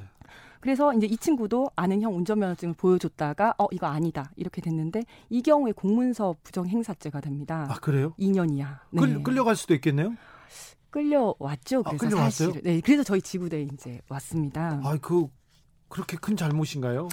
[0.62, 5.72] 그래서 이제 이 친구도 아는 형 운전면허증을 보여줬다가 어 이거 아니다 이렇게 됐는데 이 경우에
[5.74, 7.68] 공문서 부정 행사죄가 됩니다.
[7.70, 8.14] 아 그래요?
[8.20, 8.80] 2년 이하.
[8.92, 9.00] 네.
[9.02, 10.14] 끌, 끌려갈 수도 있겠네요.
[10.92, 11.80] 끌려왔죠.
[11.86, 12.48] 아, 그래서 끌려왔어요?
[12.50, 14.80] 사실 네, 그래서 저희 지구대에 이제 왔습니다.
[14.84, 15.28] 아 그
[15.90, 17.10] 그렇게 큰 잘못인가요?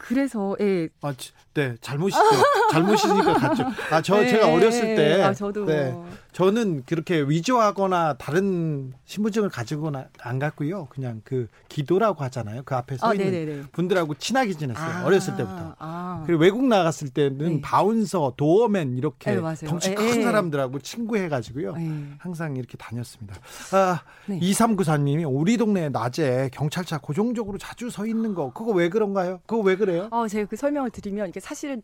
[0.00, 2.22] 그래서 예, 아, 지- 네, 잘못이죠.
[2.70, 3.64] 잘못이니까 갔죠.
[3.90, 6.06] 아, 저 네, 제가 어렸을 때, 아, 저도 네, 뭐.
[6.38, 10.86] 저는 그렇게 위조하거나 다른 신분증을 가지고는 안 갔고요.
[10.86, 12.62] 그냥 그 기도라고 하잖아요.
[12.64, 13.62] 그 앞에 서 아, 있는 네네네.
[13.72, 14.86] 분들하고 친하게 지냈어요.
[14.86, 15.74] 아, 어렸을 때부터.
[15.80, 16.22] 아.
[16.26, 17.60] 그리고 외국 나갔을 때는 네.
[17.60, 19.66] 바운서, 도어맨 이렇게 네.
[19.66, 20.22] 덩치 예, 큰 예.
[20.22, 21.72] 사람들하고 친구해가지고요.
[21.72, 22.04] 네.
[22.18, 23.34] 항상 이렇게 다녔습니다.
[23.72, 24.38] 아, 네.
[24.38, 29.40] 2394님이 우리 동네 낮에 경찰차 고정적으로 자주 서 있는 거 그거 왜 그런가요?
[29.44, 30.06] 그거 왜 그래요?
[30.12, 31.82] 어, 제가 그 설명을 드리면 이게 사실은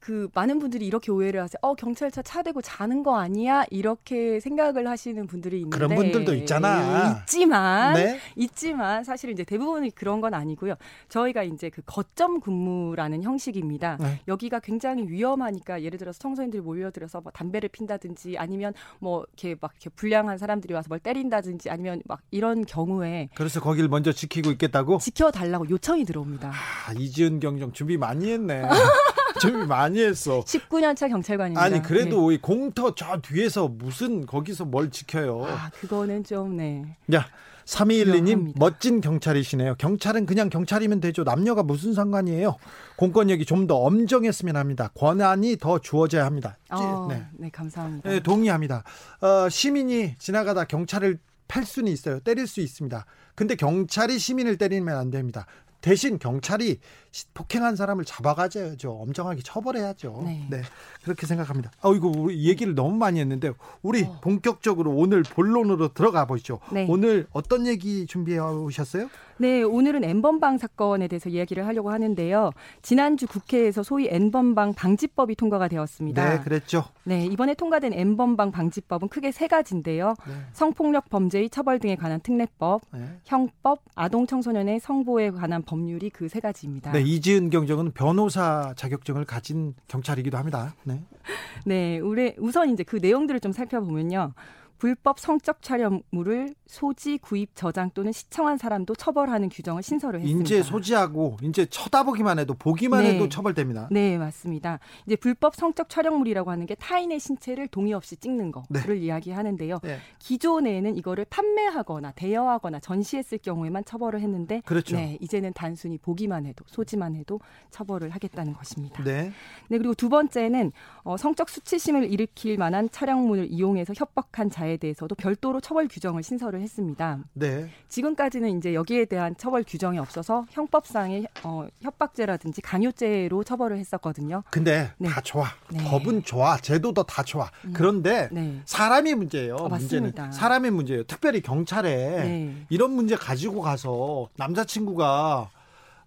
[0.00, 1.58] 그 많은 분들이 이렇게 오해를 하세요.
[1.62, 3.64] 어, 경찰차 차 대고 자는 거 아니야?
[3.70, 7.20] 이렇게 생각을 하시는 분들이 있는데 그런 분들도 있잖아.
[7.20, 8.20] 있지만 네.
[8.36, 10.74] 있지만 사실은 이제 대부분이 그런 건 아니고요.
[11.08, 13.98] 저희가 이제 그 거점 근무라는 형식입니다.
[14.00, 14.20] 네.
[14.28, 19.90] 여기가 굉장히 위험하니까 예를 들어서 청소년들이 몰려들어서 뭐 담배를 핀다든지 아니면 뭐 이렇게 막 이렇게
[19.90, 24.98] 불량한 사람들이 와서 뭘 때린다든지 아니면 막 이런 경우에 그래서 거기를 먼저 지키고 있겠다고?
[24.98, 26.50] 지켜달라고 요청이 들어옵니다.
[26.50, 28.62] 아, 이지은 경정 준비 많이 했네.
[29.40, 30.40] 준비 많이 했어.
[30.40, 31.60] 19년 차 경찰관입니다.
[31.62, 32.34] 아니 그래도 네.
[32.34, 35.44] 이 공터 저 뒤에서 무슨 거기서 뭘 지켜요?
[35.46, 36.96] 아, 그거는 좀 네.
[37.14, 37.26] 야,
[37.64, 38.58] 3212님 필요합니다.
[38.58, 39.74] 멋진 경찰이시네요.
[39.76, 41.24] 경찰은 그냥 경찰이면 되죠.
[41.24, 42.56] 남녀가 무슨 상관이에요?
[42.96, 44.90] 공권력이 좀 더 엄정했으면 합니다.
[44.94, 46.56] 권한이 더 주어져야 합니다.
[46.66, 47.26] 찌- 어, 네.
[47.38, 47.50] 네.
[47.50, 48.08] 감사합니다.
[48.08, 48.84] 네, 동의합니다.
[49.20, 51.18] 어, 시민이 지나가다 경찰을
[51.48, 52.20] 팔 수는 있어요.
[52.20, 53.04] 때릴 수 있습니다.
[53.34, 55.46] 근데 경찰이 시민을 때리면 안 됩니다.
[55.86, 56.80] 대신 경찰이
[57.12, 58.90] 시- 폭행한 사람을 잡아가야죠.
[58.90, 60.24] 엄정하게 처벌해야죠.
[60.50, 60.62] 네.
[61.04, 61.70] 그렇게 생각합니다.
[61.80, 64.18] 아, 이거 우리 이 얘기를 너무 많이 했는데 우리 어.
[64.20, 66.58] 본격적으로 오늘 본론으로 들어가 보시죠.
[66.72, 66.86] 네.
[66.88, 69.08] 오늘 어떤 얘기 준비해 오셨어요?
[69.38, 72.50] 네, 오늘은 N번방 사건에 대해서 이야기를 하려고 하는데요.
[72.82, 76.30] 지난주 국회에서 소위 N번방 방지법이 통과가 되었습니다.
[76.30, 76.84] 네, 그랬죠.
[77.04, 80.14] 네, 이번에 통과된 N번방 방지법은 크게 세 가지인데요.
[80.26, 80.34] 네.
[80.52, 83.18] 성폭력 범죄의 처벌 등에 관한 특례법, 네.
[83.24, 86.90] 형법, 아동 청소년의 성보호에 관한 법률이 그 세 가지입니다.
[86.92, 90.74] 네, 이지은 경정은 변호사 자격증을 가진 경찰이기도 합니다.
[90.82, 91.00] 네.
[91.64, 92.00] 네,
[92.38, 94.32] 우선 이제 그 내용들을 좀 살펴보면요.
[94.78, 100.38] 불법 성적 촬영물을 소지, 구입, 저장 또는 시청한 사람도 처벌하는 규정을 신설을 했습니다.
[100.40, 103.14] 인제 소지하고 인제 쳐다보기만 해도 보기만 네.
[103.14, 103.88] 해도 처벌됩니다.
[103.90, 104.78] 네, 맞습니다.
[105.06, 108.80] 이제 불법 성적 촬영물이라고 하는 게 타인의 신체를 동의 없이 찍는 네.
[108.80, 109.78] 거를 이야기하는데요.
[109.82, 109.98] 네.
[110.18, 114.96] 기존에는 이거를 판매하거나 대여하거나 전시했을 경우에만 처벌을 했는데 그렇죠.
[114.96, 119.02] 네, 이제는 단순히 보기만 해도 소지만 해도 처벌을 하겠다는 것입니다.
[119.04, 119.32] 네.
[119.68, 120.72] 네, 그리고 두 번째는
[121.04, 127.20] 어, 성적 수치심을 일으킬 만한 촬영물을 이용해서 협박한 자에 대해서도 별도로 처벌 규정을 신설을 했습니다.
[127.34, 127.68] 네.
[127.88, 134.42] 지금까지는 이제 여기에 대한 처벌 규정이 없어서 형법상의 어, 협박죄라든지 강요죄로 처벌을 했었거든요.
[134.50, 135.08] 근데 네.
[135.08, 135.46] 다 좋아.
[135.70, 135.84] 네.
[135.84, 136.56] 법은 좋아.
[136.56, 137.50] 제도도 다 좋아.
[137.72, 138.60] 그런데 네.
[138.64, 139.54] 사람이 문제예요.
[139.54, 140.32] 어, 문제는 맞습니다.
[140.32, 141.04] 사람의 문제예요.
[141.04, 142.66] 특별히 경찰에 네.
[142.68, 145.50] 이런 문제 가지고 가서 남자친구가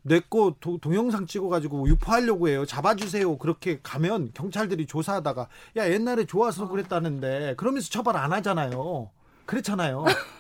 [0.02, 2.66] 내거 동영상 찍어가지고 유포하려고 해요.
[2.66, 3.38] 잡아주세요.
[3.38, 5.48] 그렇게 가면 경찰들이 조사하다가
[5.78, 9.10] 야 옛날에 좋아서 그랬다는데 그러면서 처벌 안 하잖아요.
[9.46, 10.06] 그렇잖아요.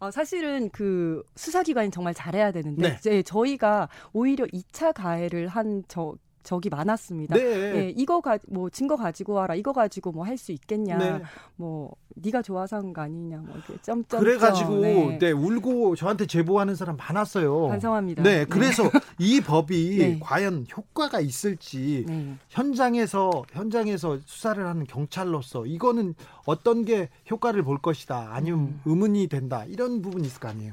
[0.00, 2.96] 어, 사실은 그 수사기관이 정말 잘해야 되는데 네.
[2.98, 7.34] 이제 저희가 오히려 2차 가해를 한 저 적이 많았습니다.
[7.36, 7.42] 네.
[7.76, 9.54] 예, 이거 가, 뭐 증거 가지고 와라.
[9.54, 10.96] 이거 가지고 뭐 할 수 있겠냐.
[10.98, 11.22] 네.
[11.56, 13.38] 뭐 네가 좋아서 한 거 아니냐.
[13.38, 15.18] 뭐 이렇게 점점 그래 가지고 네.
[15.18, 15.30] 네.
[15.32, 17.68] 울고 저한테 제보하는 사람 많았어요.
[17.68, 18.22] 반성합니다.
[18.22, 18.90] 네, 그래서 네.
[19.18, 20.18] 이 법이 네.
[20.20, 22.36] 과연 효과가 있을지 네.
[22.48, 26.14] 현장에서 현장에서 수사를 하는 경찰로서 이거는
[26.46, 28.30] 어떤 게 효과를 볼 것이다.
[28.32, 28.80] 아니면 음.
[28.86, 29.64] 의문이 된다.
[29.66, 30.70] 이런 부분이 있을 거 아니에요.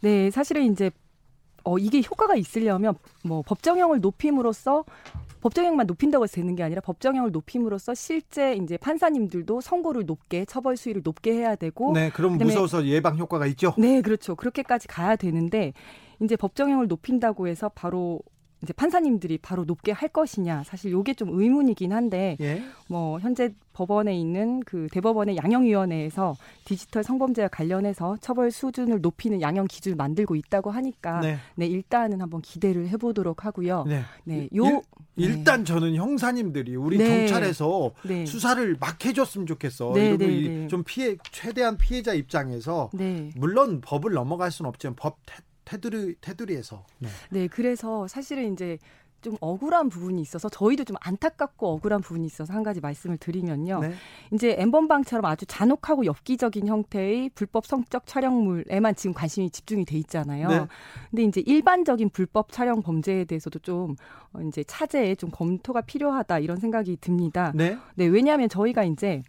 [0.00, 0.90] 네, 사실은 이제
[1.66, 2.94] 어, 이게 효과가 있으려면
[3.24, 4.84] 뭐 법정형을 높임으로써
[5.40, 11.02] 법정형만 높인다고 해서 되는 게 아니라 법정형을 높임으로써 실제 이제 판사님들도 선고를 높게 처벌 수위를
[11.04, 13.74] 높게 해야 되고 네, 그럼 무서워서 예방 효과가 있죠.
[13.78, 14.36] 네, 그렇죠.
[14.36, 15.72] 그렇게까지 가야 되는데
[16.22, 18.20] 이제 법정형을 높인다고 해서 바로
[18.62, 22.62] 이제 판사님들이 바로 높게 할 것이냐 사실 요게 좀 의문이긴 한데 예?
[22.88, 26.34] 뭐 현재 법원에 있는 그 대법원의 양형위원회에서
[26.64, 32.40] 디지털 성범죄와 관련해서 처벌 수준을 높이는 양형 기준을 만들고 있다고 하니까 네, 네 일단은 한번
[32.40, 33.84] 기대를 해보도록 하고요.
[33.86, 34.64] 네, 네, 요
[35.16, 35.64] 일, 일단 네.
[35.64, 37.26] 저는 형사님들이 우리 네.
[37.26, 38.24] 경찰에서 네.
[38.24, 39.92] 수사를 막 해줬으면 좋겠어.
[39.94, 40.68] 네, 네, 네.
[40.68, 42.90] 좀 피해 최대한 피해자 입장에서
[43.34, 45.18] 물론 법을 넘어갈 수는 없지만 법
[45.66, 46.86] 테두리 테두리에서.
[47.00, 47.08] 네.
[47.30, 48.78] 네, 그래서 사실은 이제
[49.22, 53.80] 좀 억울한 부분이 있어서 저희도 좀 안타깝고 억울한 부분이 있어서 한 가지 말씀을 드리면요.
[53.80, 53.94] 네.
[54.32, 60.48] 이제 엠번방처럼 아주 잔혹하고 엽기적인 형태의 불법 성적 촬영물에만 지금 관심이 집중이 돼 있잖아요.
[60.48, 60.66] 네.
[61.10, 63.96] 근데 이제 일반적인 불법 촬영 범죄에 대해서도 좀
[64.32, 67.50] 어, 이제 차제에 좀 검토가 필요하다 이런 생각이 듭니다.
[67.54, 67.76] 네.
[67.96, 69.22] 네, 왜냐하면 저희가 이제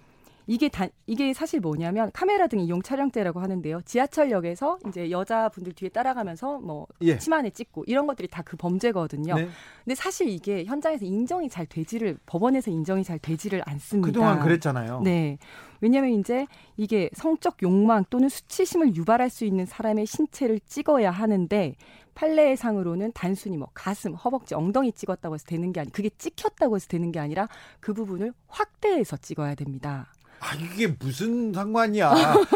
[0.48, 3.82] 이게 단 이게 사실 뭐냐면 카메라 등 이용 촬영죄라고 하는데요.
[3.86, 7.18] 지하철역에서 이제 여자분들 뒤에 따라가면서 뭐 예.
[7.18, 9.36] 치마에 찍고 이런 것들이 다 그 범죄거든요.
[9.36, 9.50] 네.
[9.84, 14.08] 근데 사실 이게 현장에서 인정이 잘 되지를 법원에서 인정이 잘 되지를 않습니다.
[14.08, 15.02] 그동안 그랬잖아요.
[15.02, 15.38] 네.
[15.82, 21.76] 왜냐하면 이제 이게 성적 욕망 또는 수치심을 유발할 수 있는 사람의 신체를 찍어야 하는데
[22.16, 26.88] 판례의 상으로는 단순히 뭐 가슴, 허벅지, 엉덩이 찍었다고 해서 되는 게 아니 그게 찍혔다고 해서
[26.88, 27.50] 되는 게 아니라
[27.82, 30.08] 그 부분을 확대해서 찍어야 됩니다.
[30.39, 32.13] 아 이게 무슨 상관이야?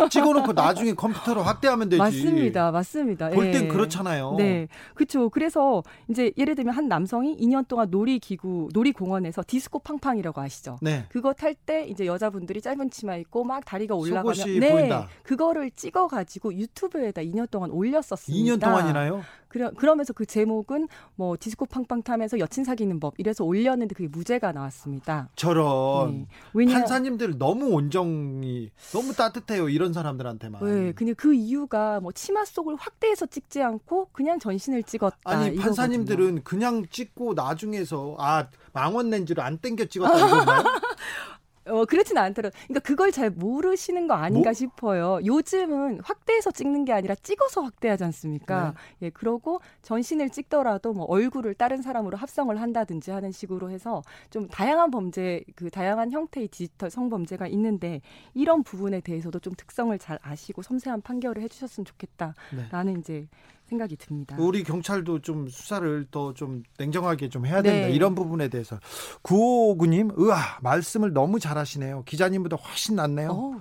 [0.09, 1.99] 찍어놓고 나중에 컴퓨터로 확대하면 되지.
[1.99, 3.29] 맞습니다, 맞습니다.
[3.29, 3.67] 볼땐 예.
[3.67, 4.35] 그렇잖아요.
[4.37, 5.29] 네, 그렇죠.
[5.29, 10.77] 그래서 이제 예를 들면 한 남성이 2년 동안 놀이기구, 놀이공원에서 디스코 팡팡이라고 아시죠?
[10.81, 11.05] 네.
[11.09, 15.07] 그거 탈 때 이제 여자분들이 짧은 치마 입고 막 다리가 올라가면 네, 보인다.
[15.23, 18.55] 그거를 찍어가지고 유튜브에다 2년 동안 올렸었습니다.
[18.55, 19.21] 2년 동안이나요?
[19.51, 24.53] 그러, 그러면서 그 제목은 뭐 디스코 팡팡 타면서 여친 사귀는 법 이래서 올렸는데 그게 무죄가
[24.53, 25.27] 나왔습니다.
[25.35, 26.27] 저런 네.
[26.53, 30.63] 왜냐, 판사님들 너무 온정이 너무 따뜻해요 이런 사람들한테만.
[30.63, 35.17] 네, 근데 그 이유가 뭐 치마 속을 확대해서 찍지 않고 그냥 전신을 찍었다.
[35.25, 40.63] 아니 판사님들은 그냥 찍고 나중에서 아 망원 렌즈로 안 땡겨 찍었다 이건가요?
[41.65, 42.55] 어, 그렇지는 않더라도.
[42.67, 44.53] 그러니까 그걸 잘 모르시는 거 아닌가 뭐?
[44.53, 45.19] 싶어요.
[45.25, 48.73] 요즘은 확대해서 찍는 게 아니라 찍어서 확대하지 않습니까?
[48.99, 49.07] 네.
[49.07, 54.91] 예, 그러고 전신을 찍더라도 뭐 얼굴을 다른 사람으로 합성을 한다든지 하는 식으로 해서 좀 다양한
[54.91, 58.01] 범죄, 그 다양한 형태의 디지털 성범죄가 있는데
[58.33, 62.99] 이런 부분에 대해서도 좀 특성을 잘 아시고 섬세한 판결을 해주셨으면 좋겠다라는 네.
[62.99, 63.27] 이제
[63.71, 64.35] 생각이 듭니다.
[64.37, 67.87] 우리 경찰도 좀 수사를 더 좀 냉정하게 좀 해야 된다.
[67.87, 67.93] 네.
[67.93, 68.79] 이런 부분에 대해서
[69.21, 72.03] 구호구님, 으아 말씀을 너무 잘하시네요.
[72.05, 73.29] 기자님보다 훨씬 낫네요.
[73.29, 73.55] 오.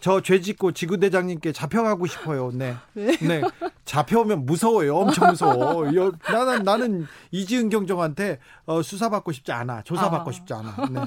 [0.00, 2.50] 저 죄 짓고 지구대장님께 잡혀가고 싶어요.
[2.52, 2.76] 네.
[2.94, 3.16] 네.
[3.18, 3.42] 네.
[3.84, 4.96] 잡혀오면 무서워요.
[4.96, 5.84] 엄청 무서워.
[6.30, 9.82] 나는, 나는 이지은 경정한테 어, 수사받고 싶지 않아.
[9.82, 10.32] 조사받고 아.
[10.32, 10.76] 싶지 않아.
[10.90, 11.00] 네.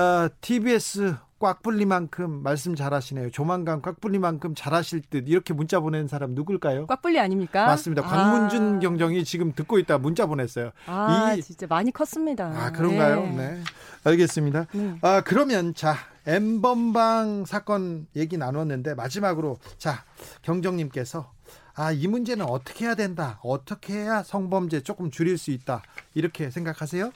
[0.00, 3.30] 어, TBS 꽉 불리만큼 말씀 잘하시네요.
[3.30, 6.86] 조만간 꽉 불리만큼 잘하실 듯 이렇게 문자 보내는 사람 누굴까요?
[6.86, 7.64] 꽉 불리 아닙니까?
[7.64, 8.02] 맞습니다.
[8.02, 8.78] 광문준 아.
[8.78, 10.70] 경정이 지금 듣고 있다 문자 보냈어요.
[10.86, 12.52] 아 이, 진짜 많이 컸습니다.
[12.54, 13.22] 아 그런가요?
[13.22, 13.60] 네, 네.
[14.04, 14.66] 알겠습니다.
[14.72, 14.98] 네.
[15.00, 20.04] 아 그러면 자 엠번방 사건 얘기 나눴는데 마지막으로 자
[20.42, 21.32] 경정님께서
[21.74, 23.38] 아, 이 문제는 어떻게 해야 된다.
[23.42, 25.80] 어떻게 해야 성범죄 조금 줄일 수 있다.
[26.12, 27.10] 이렇게 생각하세요?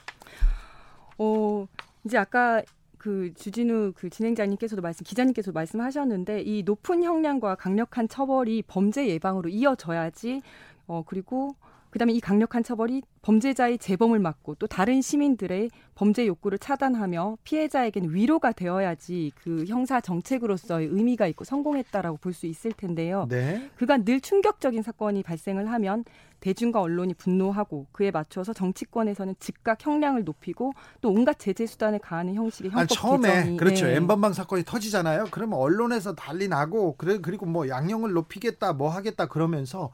[1.19, 1.67] 어,
[2.03, 2.63] 이제 아까
[3.05, 10.41] 그 주진우 그 진행자님께서도 말씀 기자님께서도 말씀하셨는데 이 높은 형량과 강력한 처벌이 범죄 예방으로 이어져야지
[10.87, 11.55] 어 그리고
[11.91, 18.51] 그다음에 이 강력한 처벌이 범죄자의 재범을 막고 또 다른 시민들의 범죄 욕구를 차단하며 피해자에게는 위로가
[18.51, 23.27] 되어야지 그 형사 정책으로서의 의미가 있고 성공했다라고 볼 수 있을 텐데요.
[23.29, 23.71] 네.
[23.77, 26.03] 그간 늘 충격적인 사건이 발생을 하면
[26.41, 32.71] 대중과 언론이 분노하고 그에 맞춰서 정치권에서는 즉각 형량을 높이고 또 온갖 제재 수단을 가하는 형식의
[32.71, 33.95] 형법 아니, 처음에 개정이 그렇죠 네.
[33.95, 35.27] 엠번방 사건이 터지잖아요.
[35.31, 39.91] 그러면 언론에서 난리 나고 그리고 뭐 양형을 높이겠다 뭐 하겠다 그러면서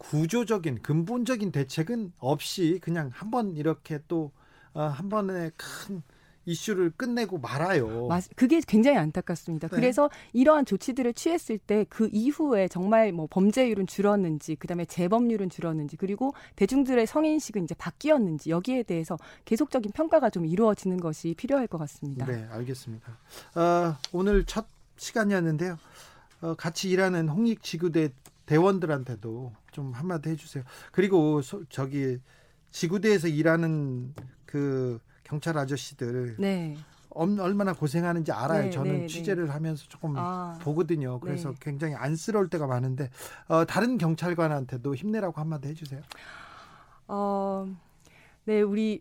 [0.00, 4.32] 구조적인 근본적인 대책은 없이 그냥 한번 이렇게 또
[4.72, 6.02] 어, 한 번에 큰
[6.46, 8.06] 이슈를 끝내고 말아요.
[8.08, 9.68] 맞, 그게 굉장히 안타깝습니다.
[9.68, 9.76] 네.
[9.76, 16.32] 그래서 이러한 조치들을 취했을 때 그 이후에 정말 뭐 범죄율은 줄었는지, 그다음에 재범률은 줄었는지, 그리고
[16.56, 22.24] 대중들의 성인식은 이제 바뀌었는지 여기에 대해서 계속적인 평가가 좀 이루어지는 것이 필요할 것 같습니다.
[22.26, 23.18] 네, 알겠습니다.
[23.54, 25.78] 어, 오늘 첫 시간이었는데요.
[26.40, 28.10] 어, 같이 일하는 홍익지구대
[28.50, 30.64] 대원들한테도 좀 한마디 해주세요.
[30.90, 32.18] 그리고 소, 저기
[32.72, 34.12] 지구대에서 일하는
[34.44, 36.76] 그 경찰 아저씨들 네.
[37.10, 38.64] 엄- 얼마나 고생하는지 알아요.
[38.64, 41.20] 네, 저는 네, 취재를 하면서 조금 아, 보거든요.
[41.20, 41.56] 그래서 네.
[41.60, 43.10] 굉장히 안쓰러울 때가 많은데
[43.46, 46.00] 어, 다른 경찰관한테도 힘내라고 한마디 해주세요.
[47.06, 47.68] 어,
[48.46, 49.00] 네, 우리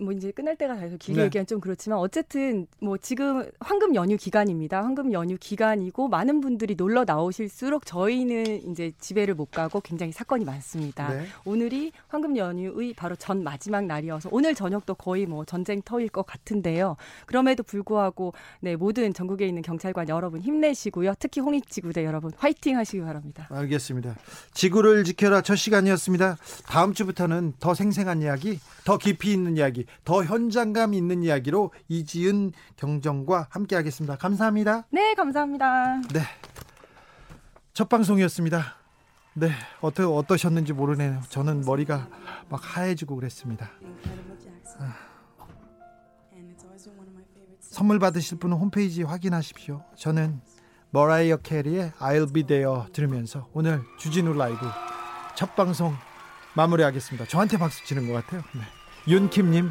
[0.00, 1.26] 뭐 이제 끝날 때가 돼서 길게 네.
[1.26, 4.82] 얘기하면 좀 그렇지만 어쨌든 뭐 지금 황금 연휴 기간입니다.
[4.82, 11.12] 황금 연휴 기간이고 많은 분들이 놀러 나오실수록 저희는 이제 집에를 못 가고 굉장히 사건이 많습니다.
[11.12, 11.26] 네.
[11.44, 16.96] 오늘이 황금 연휴의 바로 전 마지막 날이어서 오늘 저녁도 거의 뭐 전쟁터일 것 같은데요.
[17.26, 21.14] 그럼에도 불구하고 네, 모든 전국에 있는 경찰관 여러분 힘내시고요.
[21.18, 23.48] 특히 홍익지구대 여러분 화이팅 하시기 바랍니다.
[23.50, 24.16] 알겠습니다.
[24.54, 26.36] 지구를 지켜라 첫 시간이었습니다.
[26.66, 33.48] 다음 주부터는 더 생생한 이야기, 더 깊이 있는 이야기, 더 현장감 있는 이야기로 이지은 경정과
[33.50, 34.16] 함께하겠습니다.
[34.16, 34.86] 감사합니다.
[34.90, 36.00] 네, 감사합니다.
[36.12, 36.22] 네,
[37.72, 38.76] 첫 방송이었습니다.
[39.34, 41.20] 네, 어떠 어떠셨는지 모르네요.
[41.28, 42.08] 저는 머리가
[42.48, 43.70] 막 하얘지고 그랬습니다.
[44.78, 45.08] 아.
[47.60, 49.84] 선물 받으실 분은 홈페이지 확인하십시오.
[49.94, 50.40] 저는
[50.90, 54.58] 머라이어 캐리의 I'll Be There 들으면서 오늘 주진우 라이브
[55.36, 55.94] 첫 방송
[56.54, 57.26] 마무리하겠습니다.
[57.26, 58.42] 저한테 박수 치는 것 같아요.
[58.54, 58.62] 네.
[59.08, 59.70] 윤킴님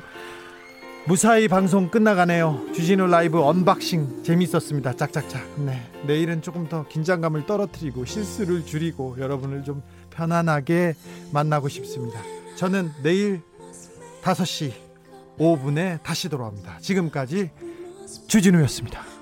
[1.06, 2.66] 무사히 방송 끝나가네요.
[2.74, 4.94] 주진우 라이브 unboxing 재밌었습니다.
[4.94, 5.42] 짝짝짝.
[5.64, 5.80] 네.
[6.08, 10.96] 내일은 조금 더 긴장감을 떨어뜨리고 실수를 줄이고 여러분을 좀 편안하게
[11.32, 12.20] 만나고 싶습니다.
[12.58, 13.42] 저는 내일
[14.24, 14.74] 5시
[15.38, 16.80] 5분에 다시 돌아옵니다.
[16.80, 17.52] 지금까지
[18.28, 19.17] 주진우였습니다.